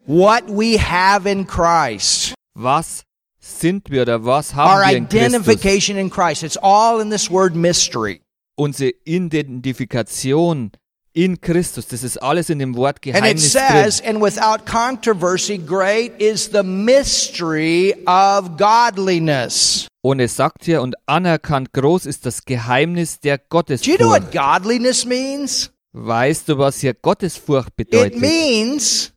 [0.07, 2.35] What we have in Christ.
[2.55, 3.05] Was
[3.45, 5.29] sind wir oder was Our haben wir in Christus?
[5.35, 6.43] identification in Christ.
[6.43, 8.21] It's all in this word mystery.
[8.57, 10.71] Unsere Identifikation
[11.13, 14.17] in Christus, das ist alles in dem Wort And it Geheimnis says, drin.
[14.17, 19.87] and without controversy, great is the mystery of godliness.
[20.03, 23.45] Und es sagt hier, und anerkannt groß ist das Geheimnis der Do
[23.85, 24.33] you know what Gottesfurcht.
[24.63, 25.71] godliness means?
[25.93, 28.21] Weißt du, was hier Gottesfurcht It bedeutet?
[28.21, 29.13] means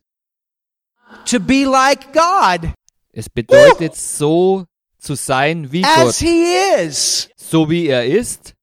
[1.26, 2.70] to be like God,
[3.18, 4.64] Es bedeutet so
[4.96, 6.44] zu sein wie as Gott, He
[6.84, 7.28] is.
[7.36, 8.54] so wie er ist,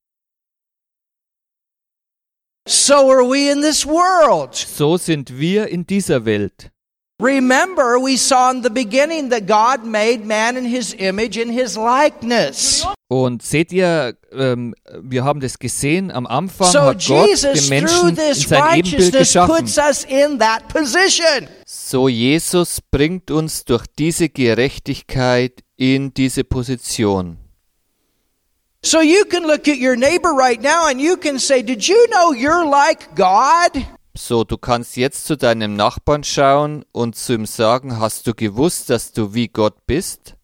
[2.66, 4.54] So are we in this world.
[4.54, 6.70] so sind wir in dieser Welt.
[7.18, 11.74] Remember, we saw in the beginning that God made man in His image, in His
[11.76, 12.86] likeness.
[13.08, 17.54] Und seht ihr, ähm, wir haben das gesehen, am Anfang So hat Gott Jesus, den
[17.54, 19.56] through Menschen in this sein Ebenbild geschaffen.
[19.56, 21.48] puts us in that position.
[21.64, 27.38] So Jesus bringt uns durch diese Gerechtigkeit in diese Position.
[28.82, 32.06] So you can look at your neighbor right now and you can say, Did you
[32.10, 33.86] know you're like God?
[34.16, 38.88] So, du kannst jetzt zu deinem Nachbarn schauen und zu ihm sagen, hast du gewusst,
[38.88, 40.36] dass du wie Gott bist?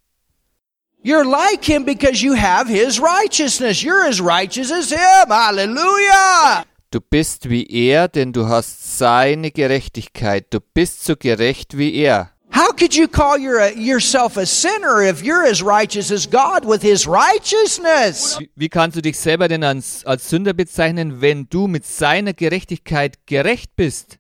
[1.03, 3.83] You're like Him because you have His righteousness.
[3.83, 5.29] You're as righteous as Him.
[5.29, 6.65] Hallelujah.
[6.91, 10.47] Du bist wie er, denn du hast seine Gerechtigkeit.
[10.51, 12.31] Du bist so gerecht wie er.
[12.63, 16.65] How could you call your, uh, yourself a sinner if you're as righteous as God
[16.65, 18.39] with His righteousness?
[18.39, 22.35] Wie, wie kannst du dich selber denn als, als Sünder bezeichnen, wenn du mit seiner
[22.35, 24.19] Gerechtigkeit gerecht bist?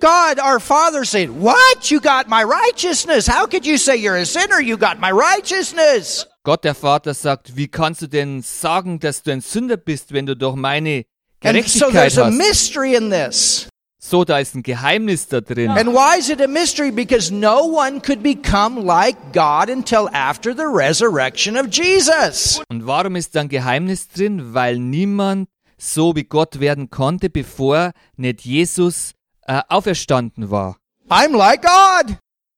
[0.00, 1.90] God, our Father, said, What?
[1.90, 3.26] You got my righteousness.
[3.26, 4.60] How could you say you're a sinner?
[4.60, 6.26] You got my righteousness.
[6.44, 10.26] Gott der Vater sagt, wie kannst du denn sagen, dass du ein Sünder bist, wenn
[10.26, 11.06] du doch meine
[11.40, 13.66] Gerechtigkeit And so there's a mystery in this.
[14.04, 15.70] So, da ist ein Geheimnis da drin.
[15.70, 16.90] And why is it a mystery?
[16.90, 22.60] Because no one could become like God until after the resurrection of Jesus.
[22.68, 24.54] Und warum ist da ein Geheimnis drin?
[24.54, 29.12] Weil niemand so wie Gott werden konnte, bevor nicht Jesus
[29.46, 30.78] äh, auferstanden war.
[31.08, 32.16] I'm like God.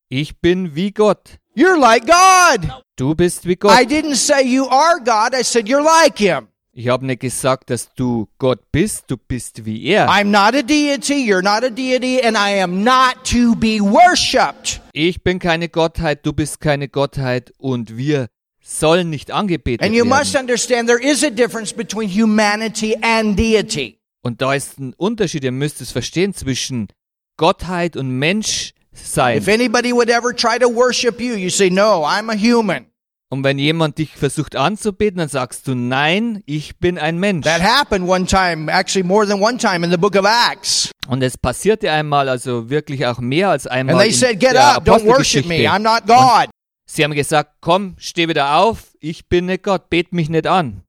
[0.08, 1.38] Ich bin wie Gott.
[1.54, 2.70] You're like God.
[2.96, 3.78] Du bist wie I Gott.
[3.90, 5.34] didn't say you are God.
[5.38, 6.48] I said you're like Him.
[6.76, 10.08] Ich habe nicht gesagt, dass du Gott bist, du bist wie er.
[10.08, 11.14] I'm not a deity.
[11.14, 12.20] You're not a deity.
[12.20, 14.80] And I am not to be worshiped.
[14.92, 18.26] Ich bin keine Gottheit, du bist keine Gottheit und wir
[18.60, 20.46] sollen nicht angebetet And you must werden.
[20.46, 24.00] understand there is a difference between humanity and deity.
[24.22, 26.88] Und da ist ein Unterschied, ihr müsst es verstehen, zwischen
[27.36, 29.38] Gottheit und Mensch sein.
[29.38, 32.86] If anybody would ever try to worship you, you say, No, I'm a human.
[33.34, 37.44] Und wenn jemand dich versucht anzubeten, dann sagst du, nein, ich bin ein Mensch.
[37.44, 40.92] That happened one time, actually more than one time in the book of Acts.
[41.08, 44.84] Und es passierte einmal, also wirklich auch mehr als einmal And they said, Get up,
[44.84, 45.68] don't worship me.
[45.68, 46.48] I'm not God.
[46.86, 50.84] Sie haben gesagt, komm, steh wieder auf, ich bin nicht Gott, bet mich nicht an.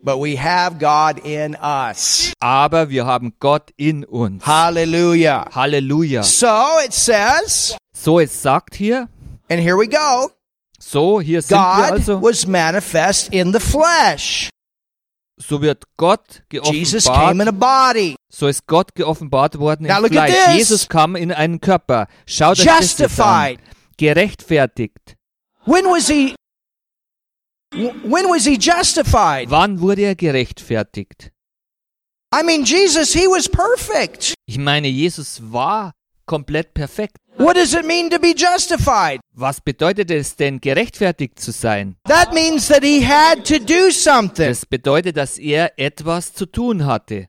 [0.00, 2.32] But we have God in us.
[2.38, 4.46] Aber wir haben Gott in uns.
[4.46, 5.46] Hallelujah.
[5.52, 6.22] Halleluja.
[6.22, 6.46] So
[6.86, 9.08] it says, So, es sagt hier,
[9.48, 10.30] and here we go
[10.82, 14.48] so, hier sind wir also, was manifest in the flesh.
[15.38, 19.96] so wird Gott Jesus came in geoffenbart, a body, so ist Gott geoffenbart worden Now
[19.98, 20.46] im look at Fleisch.
[20.46, 20.54] this.
[20.56, 22.06] Jesus kam in einen Körper.
[22.26, 22.80] Schaut euch das an.
[22.82, 23.60] justified.
[23.96, 25.16] Gerechtfertigt.
[25.66, 26.34] When was he?
[27.72, 29.50] When was he justified?
[29.50, 31.30] Wann wurde er gerechtfertigt?
[32.34, 34.34] I mean, Jesus, he was perfect.
[34.46, 35.92] Ich meine, Jesus war
[36.26, 37.16] komplett perfekt.
[37.40, 39.18] What does it mean to be justified?
[39.34, 41.96] Was bedeutet es denn, gerechtfertigt zu sein?
[42.06, 44.46] That means that he had to do something.
[44.46, 47.28] Das bedeutet, dass er etwas zu tun hatte.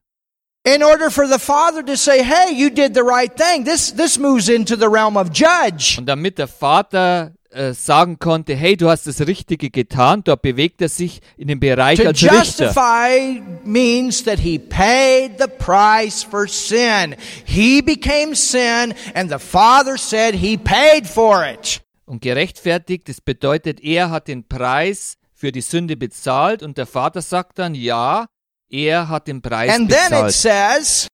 [0.65, 4.19] In order for the Father to say, hey, you did the right thing, this, this
[4.19, 5.97] moves into the realm of judge.
[5.97, 10.81] Und damit der Vater äh, sagen konnte, hey, du hast das Richtige getan, dort bewegt
[10.81, 12.37] er sich in den Bereich To als Richter.
[12.67, 17.15] justify means that he paid the price for sin.
[17.45, 21.81] He became sin, and the Father said he paid for it.
[22.05, 27.21] Und gerechtfertigt, das bedeutet, er hat den Preis für die Sünde bezahlt und der Vater
[27.21, 28.27] sagt dann, ja,
[28.69, 30.33] er hat den Preis And then it bezahlt.
[30.33, 31.07] says,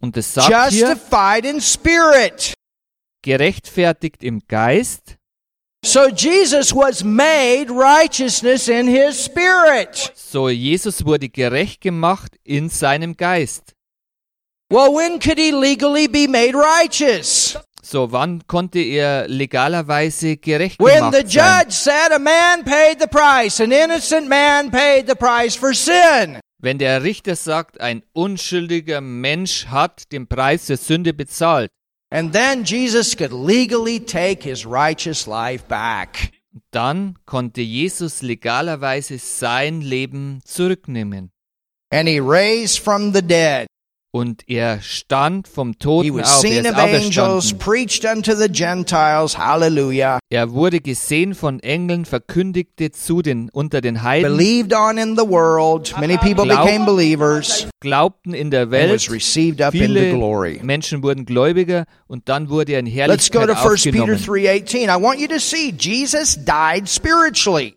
[0.00, 2.54] Und das sagt hier, justified in spirit.
[3.22, 5.16] gerechtfertigt im Geist.
[5.84, 10.12] So Jesus was made righteousness in his spirit.
[10.16, 13.72] So, Jesus wurde gerecht gemacht in seinem Geist.
[14.68, 17.56] Well, when could he legally be made righteous?
[17.82, 21.62] So, wann konnte er legalerweise gerecht When gemacht the sein?
[21.66, 26.40] judge said a man paid the price, an innocent man paid the price for sin.
[26.58, 31.70] Wenn der Richter sagt, ein unschuldiger Mensch hat den Preis der Sünde bezahlt,
[32.10, 36.32] And then Jesus could legally take his righteous life back.
[36.70, 41.30] dann konnte Jesus legalerweise sein Leben zurücknehmen.
[41.90, 43.66] And he raised from the dead.
[44.12, 48.34] Und er stand vom He Toten was auf, er seen ist of angels, preached unto
[48.34, 49.36] the Gentiles.
[49.36, 50.18] Hallelujah.
[50.30, 55.28] Er wurde gesehen von Engeln, verkündigte zu den, unter den Heiden, Believed on in the
[55.28, 55.94] world.
[56.00, 59.10] Many people Glaub- became believers glaubten in der and was Welt.
[59.10, 60.60] received up into Viele glory.
[60.62, 64.18] Menschen wurden Gläubiger und dann wurde er in Let's go Herrlichkeit to 1 Peter aufgenommen.
[64.24, 64.88] 3:18.
[64.88, 67.74] I want you to see Jesus died spiritually.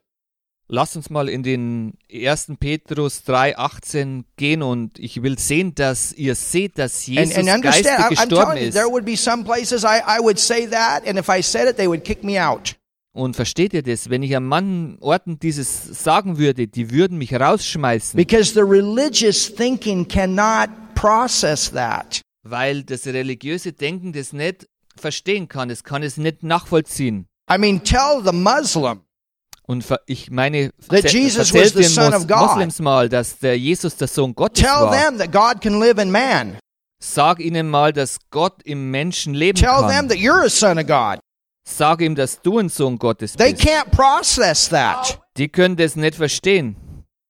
[0.71, 2.51] Lass uns mal in den 1.
[2.60, 7.97] Petrus 3,18 gehen und ich will sehen, dass ihr seht, dass And, Jesus and understand,
[7.97, 8.75] geistig gestorben ist.
[8.75, 11.77] there would be some places I, I would say that, and if I said it,
[11.77, 12.75] they would kick me out.
[13.13, 14.12] Und versteht ihr das?
[14.12, 19.51] Wenn ich an manchen Orten dieses sagen würde, die würden mich rausschmeißen, Because the religious
[19.51, 22.21] thinking cannot process that.
[22.43, 25.71] weil das religiöse Denken das nicht verstehen kann.
[25.71, 27.25] Es kann es nicht nachvollziehen.
[27.51, 29.01] I mean, tell the Muslim
[29.69, 32.39] Und ich meine, erzählt den God.
[32.39, 34.91] Moslems mal, dass der Jesus der Sohn Gottes Tell war.
[34.91, 36.58] them that God can live in man.
[36.99, 39.89] Sag ihnen mal, dass Gott im Menschen leben Tell kann.
[39.89, 41.19] them that you're a son of God.
[41.67, 43.63] Sag ihm, dass du ein Sohn Gottes They bist.
[43.63, 45.19] can't process that.
[45.38, 46.75] Die können das nicht verstehen.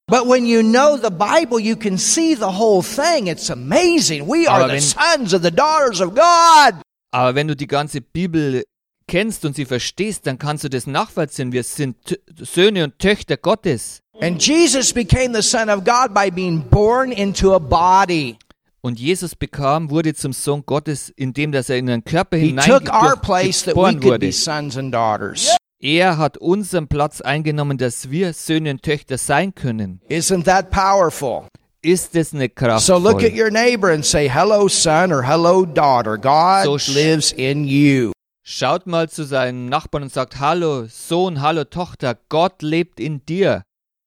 [0.07, 3.27] But when you know the Bible, you can see the whole thing.
[3.27, 4.27] It's amazing.
[4.27, 4.81] We are Aber the wenn-
[5.17, 6.81] sons of the daughters of God.
[7.11, 8.63] Aber wenn du die ganze Bibel
[9.09, 11.51] kennst und sie verstehst, dann kannst du das nachvollziehen.
[11.51, 11.97] Wir sind
[12.37, 13.99] Söhne und Töchter Gottes.
[14.21, 18.37] And Jesus became the Son of God by being born into a body.
[18.81, 22.93] Und Jesus bekam, wurde zum Sohn Gottes, indem dass er in einen Körper He took
[22.93, 24.19] our hineingeboren wurde.
[24.19, 25.57] be sons and daughters.
[25.81, 30.01] Er hat unseren Platz eingenommen, dass wir Söhne und Töchter sein können.
[30.09, 31.47] Isn't that powerful?
[31.81, 36.17] Ist es nicht So look at your neighbor and say, Hello, son, or hello, daughter.
[36.17, 38.11] God So lives in you.
[38.51, 43.61] Schaut mal zu seinem Nachbarn und sagt, hallo Sohn, hallo Tochter, Gott lebt in dir.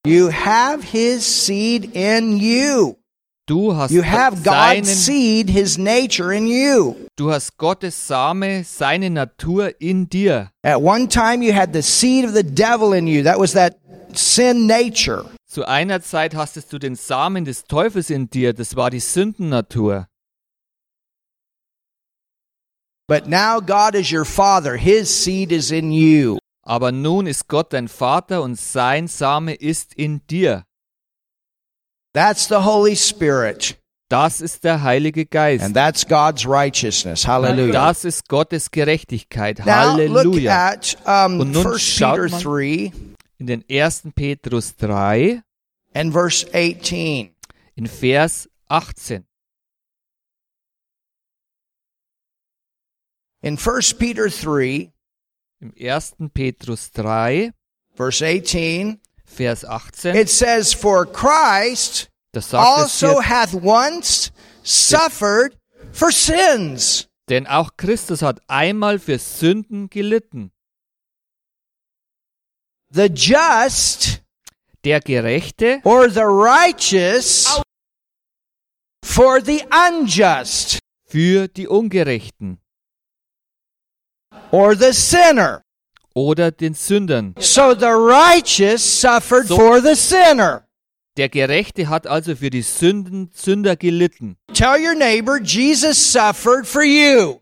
[0.05, 2.97] You have his seed in you.
[3.47, 6.97] Du hast, You have seinen, God's seed, his nature in you.
[7.17, 10.51] du hast Gottes Same, seine Natur in dir.
[10.65, 13.23] At one time, you had the seed of the devil in you.
[13.23, 13.77] That was that
[14.13, 15.25] sin nature.
[15.49, 20.09] Zu einer Zeit hastest du den Samen des Teufels in dir, das war die Sündennatur.
[23.13, 24.79] But now God is your father.
[24.79, 26.39] His seed is in you.
[26.65, 30.65] Aber nun ist Gott dein Vater und sein Same ist in dir.
[32.15, 33.77] That's the Holy Spirit.
[34.09, 35.63] Das ist der Heilige Geist.
[35.63, 37.27] And that's God's righteousness.
[37.27, 37.73] Hallelujah.
[37.73, 39.59] Das ist Gottes Gerechtigkeit.
[39.59, 40.69] Now look Halleluja.
[40.71, 42.93] at um, Und nun 1 schaut Peter man- 3
[43.37, 44.05] In den 1.
[44.15, 45.43] Petrus 3,
[45.93, 47.35] and verse 18.
[47.77, 49.27] in Vers 18.
[53.43, 54.93] In 1 Peter 3,
[55.61, 56.15] Im 1.
[56.33, 57.53] Petrus 3,
[57.97, 62.09] verse 18, Vers 18, it says, For Christ
[62.53, 64.31] also hier, hath once
[64.63, 65.57] suffered
[65.93, 67.09] for sins.
[67.29, 70.53] denn auch Christus hat einmal für Sünden gelitten.
[72.91, 74.23] The just
[74.85, 77.61] Der Gerechte or the righteous
[79.05, 82.62] for the unjust für die Ungerechten
[84.51, 85.63] or the sinner.
[86.15, 87.35] oder den Sündern.
[87.39, 90.67] So the righteous suffered So- for the sinner.
[91.17, 94.37] Der Gerechte hat also für die Sünden Sünder gelitten.
[94.55, 97.41] Tell your neighbor, Jesus suffered for you,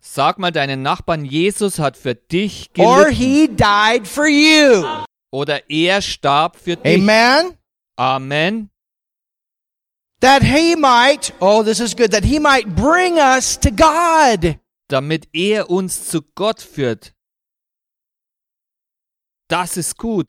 [0.00, 2.92] Sag mal deinen Nachbarn, Jesus hat für dich gelitten.
[2.92, 4.84] or he died for you.
[5.30, 6.96] Oder er starb für dich.
[7.02, 7.54] Amen.
[7.96, 8.70] Amen.
[10.20, 14.58] That he might, oh, this is good, that he might bring us to God.
[14.88, 17.14] Damit er uns zu Gott führt.
[19.48, 20.26] Das ist gut.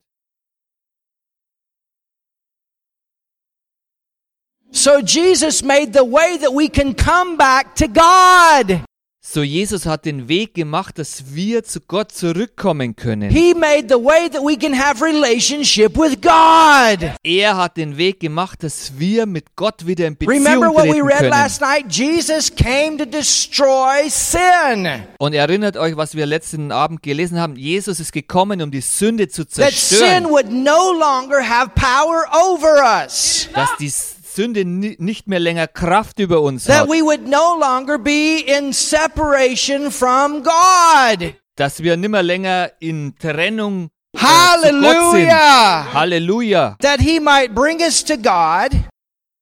[4.71, 8.83] So Jesus made the way that we can come back to God.
[9.21, 13.29] So Jesus hat den Weg gemacht, dass wir zu Gott zurückkommen können.
[13.29, 17.11] He made the way that we can have relationship with God.
[17.23, 21.03] Er hat den Weg gemacht, dass wir mit Gott wieder in Remember Beziehung what we
[21.05, 21.31] read können.
[21.31, 21.85] last night?
[21.91, 24.87] Jesus came to destroy sin.
[25.19, 27.57] Und erinnert euch, was wir letzten Abend gelesen haben.
[27.57, 30.29] Jesus ist gekommen, um die Sünde zu That sin zerstören.
[30.29, 33.49] would no longer have power over us.
[33.53, 33.91] Dass die
[34.39, 36.87] Sünde ni- nicht mehr länger Kraft über uns That hat.
[36.87, 41.33] we would no longer be in separation from God.
[41.57, 45.29] Dass wir nimmer länger in Trennung äh, zu Gott sind.
[45.29, 45.93] Hallelujah.
[45.93, 46.77] Halleluja.
[46.81, 48.71] That he might bring us to God,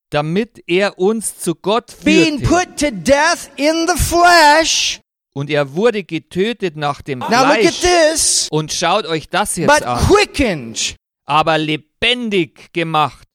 [0.09, 2.47] Damit er uns zu Gott being führte.
[2.67, 4.99] put to death in the flesh.
[5.35, 7.81] Und er wurde getötet nach dem Now look at Fleisch.
[7.81, 8.47] this.
[8.49, 9.99] Und schaut euch das jetzt But an.
[10.07, 10.95] quickened.
[11.27, 13.26] Aber lebendig gemacht.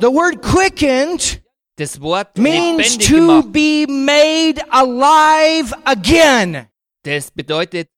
[0.00, 1.42] The word quickened
[1.76, 3.52] Das Wort means to gemacht.
[3.52, 6.66] be made alive again.
[7.02, 7.88] Das bedeutet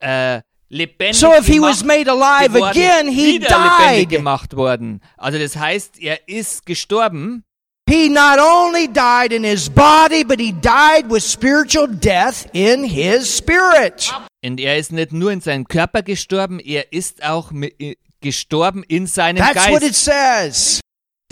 [0.00, 4.18] äh, lebendig So if he was made alive geworden, again, he wieder lebendig died.
[4.18, 5.00] gemacht worden.
[5.16, 7.44] Also das heißt, er ist gestorben.
[7.88, 13.36] He not only died in his body, but he died with spiritual death in his
[13.36, 14.10] spirit.
[14.44, 19.06] Und er ist nicht nur in seinem Körper gestorben, er ist auch äh, gestorben in
[19.06, 20.80] seinem That's what it says.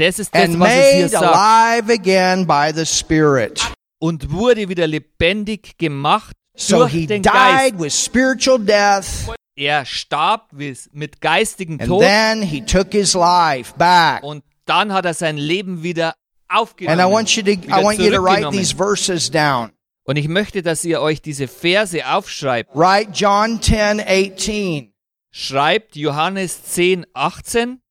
[0.02, 1.24] Das ist das, And was es hier made sagt.
[1.36, 3.60] alive again by the Spirit.
[4.00, 7.78] Und wurde wieder lebendig gemacht So durch he den died Geist.
[7.78, 9.06] with spiritual death,
[9.54, 10.48] Er starb
[10.92, 14.22] mit geistigem and Tod then he took his life back.
[14.24, 16.14] und dann hat er sein Leben wieder
[16.48, 16.98] And aufgenommen.
[17.00, 18.58] I want you to I wieder want you to write zurückgenommen.
[18.58, 19.70] these verses down.
[20.04, 22.74] Und ich möchte, dass ihr euch diese Verse aufschreibt.
[22.74, 24.92] Write John 10, 18.
[25.30, 27.81] Schreibt Johannes 10, 18.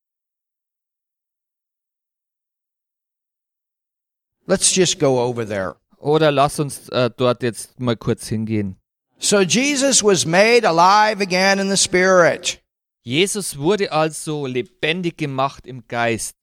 [4.47, 5.75] Let's just go over there.
[5.97, 8.77] Oder lass uns äh, dort jetzt mal kurz hingehen.
[9.19, 12.59] So Jesus was made alive again in the Spirit.
[13.03, 16.35] Jesus wurde also lebendig gemacht im Geist.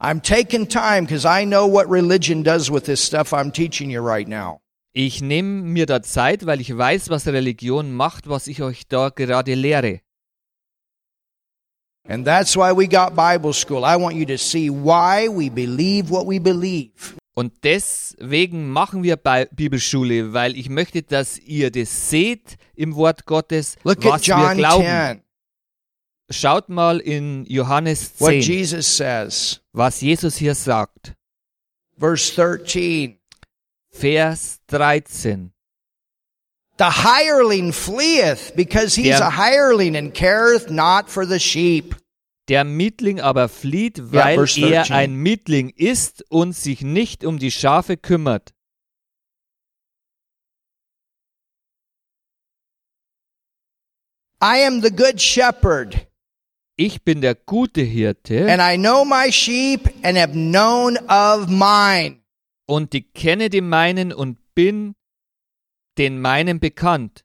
[0.00, 4.00] I'm taking time because I know what religion does with this stuff I'm teaching you
[4.04, 4.60] right now.
[4.92, 9.10] Ich nehme mir da Zeit, weil ich weiß, was Religion macht, was ich euch da
[9.10, 10.00] gerade lehre.
[12.08, 13.84] And that's why we got Bible school.
[13.84, 17.14] I want you to see why we believe what we believe.
[17.34, 23.24] Und deswegen machen wir Bi- Bibelschule, weil ich möchte, dass ihr das seht im Wort
[23.24, 24.84] Gottes, Look was wir glauben.
[24.84, 25.22] 10,
[26.30, 29.60] Schaut mal in Johannes what 10, Jesus says.
[29.72, 31.14] was Jesus hier sagt.
[31.98, 33.18] Verse 13.
[33.90, 35.52] Vers 13.
[36.82, 41.94] The hireling fleeth because he's Der- a hireling and careth not for the sheep.
[42.48, 44.92] Der Mietling aber flieht, weil verse er 13.
[44.96, 48.52] ein Mietling ist und sich nicht um die Schafe kümmert.
[54.40, 56.08] I am the good shepherd,
[56.76, 62.22] Ich bin der gute Hirte and I know my sheep and have known of mine.
[62.66, 64.94] und ich kenne die meinen und bin
[65.98, 67.24] den meinen bekannt.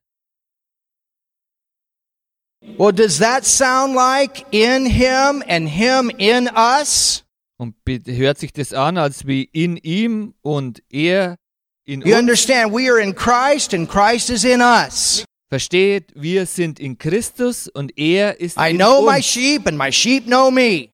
[2.78, 7.24] Well, does that sound like in him and him in us?
[7.58, 11.38] Und hört sich das an, als wie in ihm und er
[11.86, 12.20] in You uns.
[12.20, 15.24] understand, we are in Christ and Christ is in us.
[15.50, 19.26] Versteht, wir sind in Christus und er ist I in know my uns.
[19.26, 20.92] sheep and my sheep know me.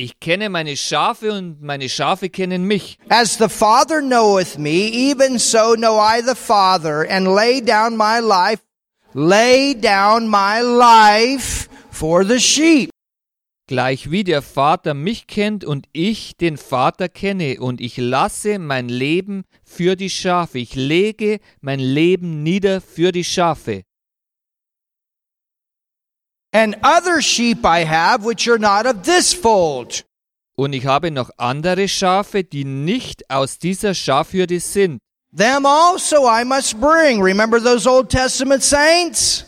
[0.00, 3.00] Ich kenne meine Schafe und meine Schafe kennen mich.
[3.08, 8.20] As the Father knoweth me, even so know I the Father, and lay down my
[8.20, 8.60] life,
[9.12, 12.90] lay down my life for the sheep.
[13.66, 18.88] Gleich wie der Vater mich kennt und ich den Vater kenne und ich lasse mein
[18.88, 20.60] Leben für die Schafe.
[20.60, 23.82] Ich lege mein Leben nieder für die Schafe.
[26.52, 30.04] And other sheep I have which are not of this fold.
[30.56, 34.98] Und ich habe noch andere Schafe, die nicht aus dieser Schafhürde sind.
[35.36, 37.22] Them also I must bring.
[37.22, 39.44] Remember those Old Testament saints?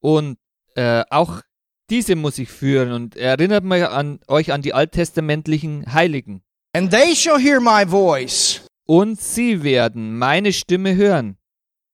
[0.00, 0.36] Und
[0.76, 1.40] äh, auch
[1.90, 6.42] diese muss ich führen und erinnert mich an euch an die alttestamentlichen Heiligen.
[6.74, 8.60] and they shall hear my voice.
[8.86, 11.36] Und sie werden meine Stimme hören.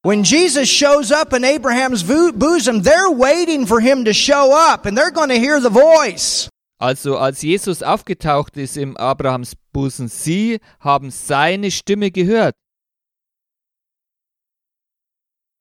[0.05, 4.95] When Jesus shows up in Abraham's bosom, they're waiting for him to show up and
[4.95, 6.47] they're going to hear the voice.
[6.79, 12.53] Also als Jesus aufgetaucht ist im Abrahams Busen, sie haben seine Stimme gehört.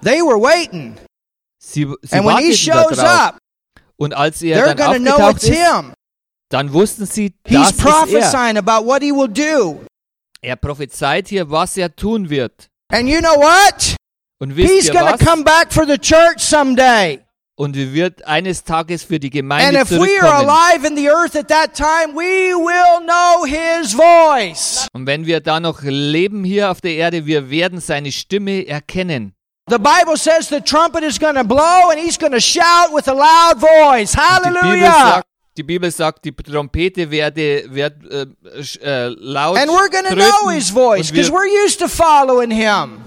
[0.03, 0.99] They were waiting.
[1.59, 3.37] Sie, sie And when he shows darauf.
[3.37, 3.39] up,
[3.97, 5.95] Und als er they're dann aufgetaucht ist, him.
[6.51, 8.59] dann wussten sie, He's das ist er.
[8.59, 9.81] about what he will do.
[10.43, 12.69] Er prophezeit hier, was er tun wird.
[12.93, 13.97] And you know what?
[14.45, 15.27] Und wisst He's ihr going to was?
[15.27, 17.19] come back for the church someday.
[17.57, 20.51] Und er wird eines Tages für die And Gemeinde if we are zurückkommen.
[20.51, 24.87] alive in the earth at that time, we will know his voice.
[24.93, 29.33] Und wenn wir da noch leben hier auf der Erde, wir werden seine Stimme erkennen.
[29.71, 33.09] The Bible says the trumpet is going to blow and he's going to shout with
[33.09, 34.13] a loud voice.
[34.13, 34.93] Die Bibel Hallelujah.
[35.15, 35.27] sagt,
[35.57, 38.27] die Bibel sagt, die Trompete werde, wird äh,
[38.61, 41.65] sch- äh, laut And we're going to tröten know his voice und because wir, we're
[41.65, 43.05] used to following him.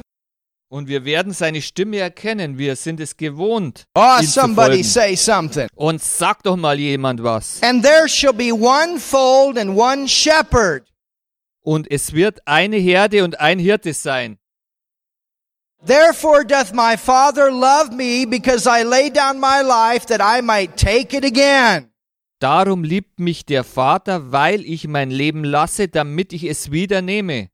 [0.70, 2.58] Und wir werden seine Stimme erkennen.
[2.58, 4.84] Wir sind es gewohnt, Oh, ihm zu somebody folgen.
[4.84, 5.68] say something.
[5.76, 7.62] Und sag doch mal jemand was.
[7.64, 10.88] And there shall be one fold and one shepherd.
[11.62, 14.38] Und es wird eine Herde und ein Hirte sein.
[15.86, 20.76] Therefore doth my Father love me because I lay down my life that I might
[20.76, 21.92] take it again.
[22.40, 27.50] Darum liebt mich der Vater, weil ich mein Leben lasse, damit ich es wieder nehme.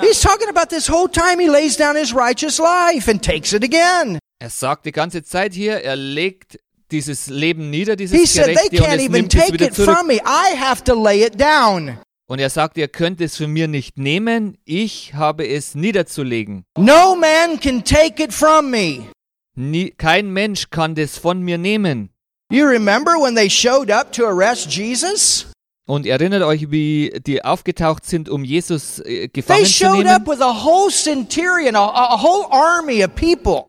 [0.00, 3.62] He's talking about this whole time he lays down his righteous life and takes it
[3.62, 4.18] again.
[4.40, 6.58] Er sagt die ganze Zeit hier, er legt
[6.90, 9.52] dieses Leben nieder, dieses He said, They Gerechte, und can't es even nimmt es take
[9.54, 9.96] wieder it zurück.
[9.96, 10.14] from me.
[10.24, 11.98] I have to lay it down.
[12.26, 16.64] Und er sagt, ihr könnt es von mir nicht nehmen, ich habe es niederzulegen.
[16.78, 19.08] No man can take it from me.
[19.56, 22.10] Nie, kein Mensch kann das von mir nehmen.
[22.50, 25.46] You remember when they showed up to arrest Jesus?
[25.86, 30.26] Und erinnert euch, wie die aufgetaucht sind, um Jesus äh, gefangen zu showed up nehmen.
[30.26, 33.66] with a whole centurion, a, a whole army of people.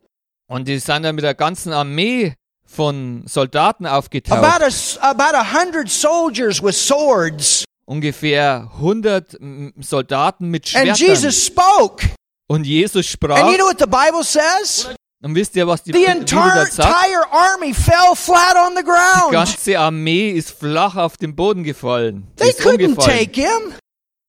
[0.48, 2.34] Und die sind dann mit der ganzen Armee
[2.66, 4.42] von Soldaten About aufgetaucht.
[4.42, 7.66] a, about a hundred soldiers with swords.
[7.86, 11.08] Ungefähr 100 mm, Soldaten mit And Schwertern.
[11.08, 12.08] Jesus spoke.
[12.48, 13.38] Und Jesus sprach.
[13.38, 14.88] And you know what the Bible says?
[15.26, 19.32] Und wisst ihr, was die The entire, entire army fell flat on the Die ground.
[19.32, 22.28] ganze Armee ist flach auf den Boden gefallen.
[22.34, 23.18] Die They ist couldn't umgefallen.
[23.18, 23.74] take him.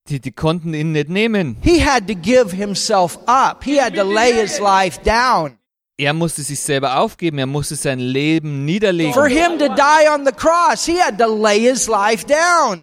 [0.08, 1.58] Die, die konnten ihn nicht nehmen.
[1.60, 3.62] He had to give himself up.
[3.62, 5.58] He had to lay his life down.
[5.98, 9.12] Er musste sich selber aufgeben, er musste sein Leben niederlegen.
[9.12, 12.80] For him to die on the cross, he had to lay his life down.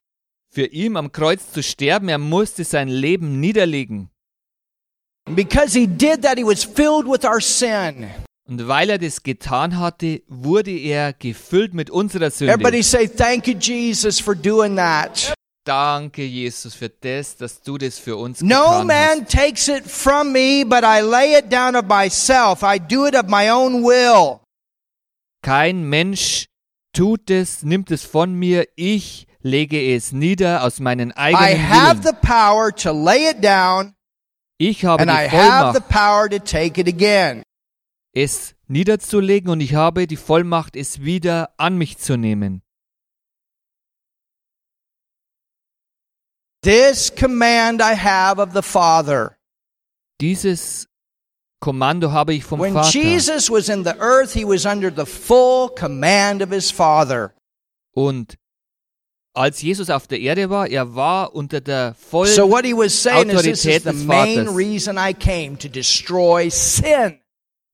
[0.54, 4.10] Für ihn am Kreuz zu sterben, er musste sein Leben niederlegen.
[5.26, 8.10] Because he did that, he was filled with our sin.
[8.46, 12.52] Und weil er das getan hatte, wurde er gefüllt mit unserer Sünde.
[12.54, 15.34] Everybody say, Thank you, Jesus, for doing that.
[15.66, 19.32] Danke, Jesus, für das, dass du das für uns getan No man hast.
[19.32, 22.64] takes it from me, but I lay it down of myself.
[22.64, 24.42] I do it of my own will.
[25.42, 26.48] Kein Mensch
[26.92, 28.68] tut es, nimmt es von mir.
[28.76, 32.04] Ich lege es nieder aus meinen I have Willen.
[32.04, 33.94] the power to lay it down,
[34.66, 37.44] Ich habe and I die have the Vollmacht, power to take it again.
[38.16, 42.62] es niederzulegen und ich habe die Vollmacht, es wieder an mich zu nehmen.
[46.62, 49.36] This command I have of the Father.
[50.22, 50.88] Dieses
[51.60, 52.90] Kommando habe ich vom When Vater.
[52.90, 57.34] Jesus was in the earth, he was under the full command of his Father.
[57.94, 58.38] Und
[59.34, 62.94] als Jesus auf der Erde war, er war unter der vollen So what he was
[63.02, 64.56] saying is this is Autorität the des main Vaters.
[64.56, 67.20] reason I came to destroy sin.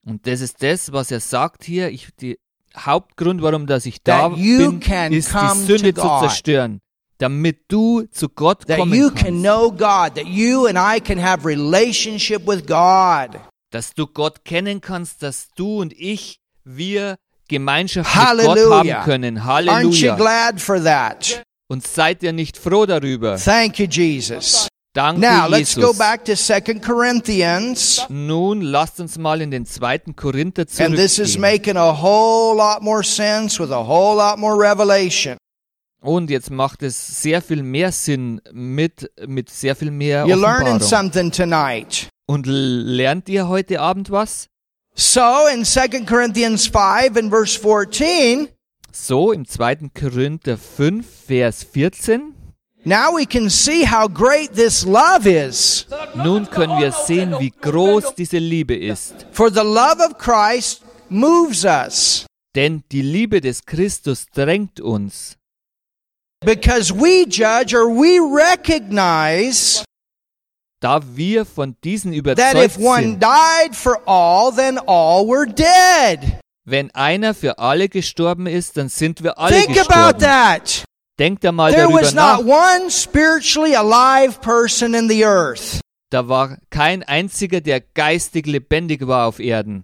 [0.05, 1.89] Und das ist das, was er sagt hier.
[1.89, 2.39] Ich, die
[2.78, 4.80] Hauptgrund, warum dass ich da bin,
[5.12, 6.80] ist die Sünde to zu zerstören,
[7.18, 9.26] damit du zu Gott That kommen you kannst.
[9.26, 13.39] can know God, that you and I can have relationship with God.
[13.72, 17.18] dass du Gott kennen kannst, dass du und ich, wir
[17.49, 19.38] Gemeinschaft mit Gott haben können.
[19.39, 20.16] Aren't you Halleluja.
[20.16, 21.43] glad for that?
[21.72, 23.38] Und seid ihr nicht froh darüber?
[23.38, 24.67] Thank you, Jesus.
[24.93, 25.97] Danke, Now let's go Jesus.
[25.99, 28.01] back to 2 Corinthians.
[28.09, 31.41] Nun lasst uns mal in den zweiten Korinther And this is zurückgehen.
[31.41, 35.38] making a whole lot more sense with a whole lot more revelation.
[36.01, 40.80] Und jetzt macht es sehr viel mehr Sinn mit, mit sehr viel mehr You're learning
[40.80, 42.07] something tonight.
[42.26, 44.47] Und lernt ihr heute Abend was?
[44.95, 45.22] So
[45.53, 48.47] in 2 Corinthians 5 and verse 14,
[48.91, 49.89] So im 2.
[49.93, 52.33] Korinther 5, Vers 14.
[52.85, 55.85] now we can see how great this love is.
[56.15, 59.27] Nun können wir sehen, wie groß diese Liebe ist.
[59.31, 62.25] For the love of Christ moves us.
[62.55, 65.37] Denn die Liebe des Christus drängt uns,
[66.43, 69.83] because we judge or we recognize
[70.81, 75.45] da wir von diesen that überzeugt if one sind, died for all, then all were
[75.45, 76.39] dead.
[76.70, 80.20] Wenn einer für alle gestorben ist, dann sind wir alle Think about gestorben.
[80.20, 80.84] that.
[81.20, 82.39] Denkt einmal There darüber was nach.
[82.39, 85.82] not one spiritually alive person in the earth.
[86.11, 89.84] Da war kein einziger, der geistig lebendig war auf Erden.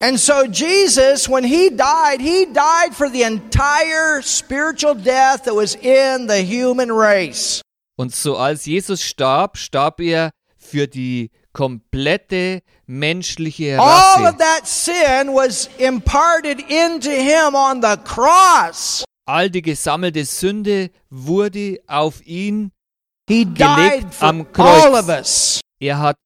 [0.00, 5.74] And so Jesus, when he died, he died for the entire spiritual death that was
[5.76, 7.60] in the human race.
[7.96, 14.38] Und so als Jesus starb, starb er für die komplette menschliche All of Rasse.
[14.38, 19.04] that sin was imparted into him on the cross.
[19.26, 22.72] All die gesammelte Sünde wurde auf ihn.
[23.28, 23.46] He
[24.10, 24.84] for am Kreuz.
[24.84, 25.60] all of us.
[25.80, 26.16] Er hat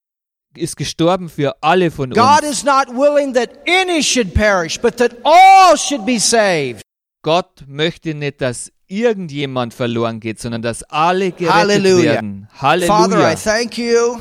[0.56, 2.50] ist gestorben für alle von God uns.
[2.50, 6.80] is not willing that any should perish, but that all should be saved.
[7.22, 12.12] Gott möchte nicht, dass irgendjemand verloren geht, sondern dass alle gerettet Halleluja.
[12.14, 12.48] werden.
[12.54, 13.34] Father, I Halleluja.
[13.36, 14.18] thank you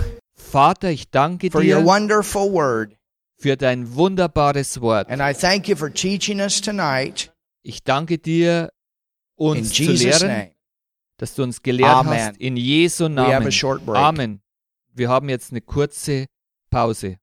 [0.56, 2.96] Vater, ich danke for your dir wonderful word.
[3.38, 5.10] für dein wunderbares Wort.
[5.10, 7.34] And I thank you for teaching us tonight.
[7.62, 8.72] Ich danke dir,
[9.38, 10.52] In uns zu Jesus' lehren, name.
[11.18, 12.30] dass du uns gelehrt Amen.
[12.30, 12.38] hast.
[12.38, 13.52] In Jesu Namen.
[13.90, 14.40] Amen.
[14.94, 16.28] Wir haben jetzt eine kurze
[16.70, 17.14] Pause.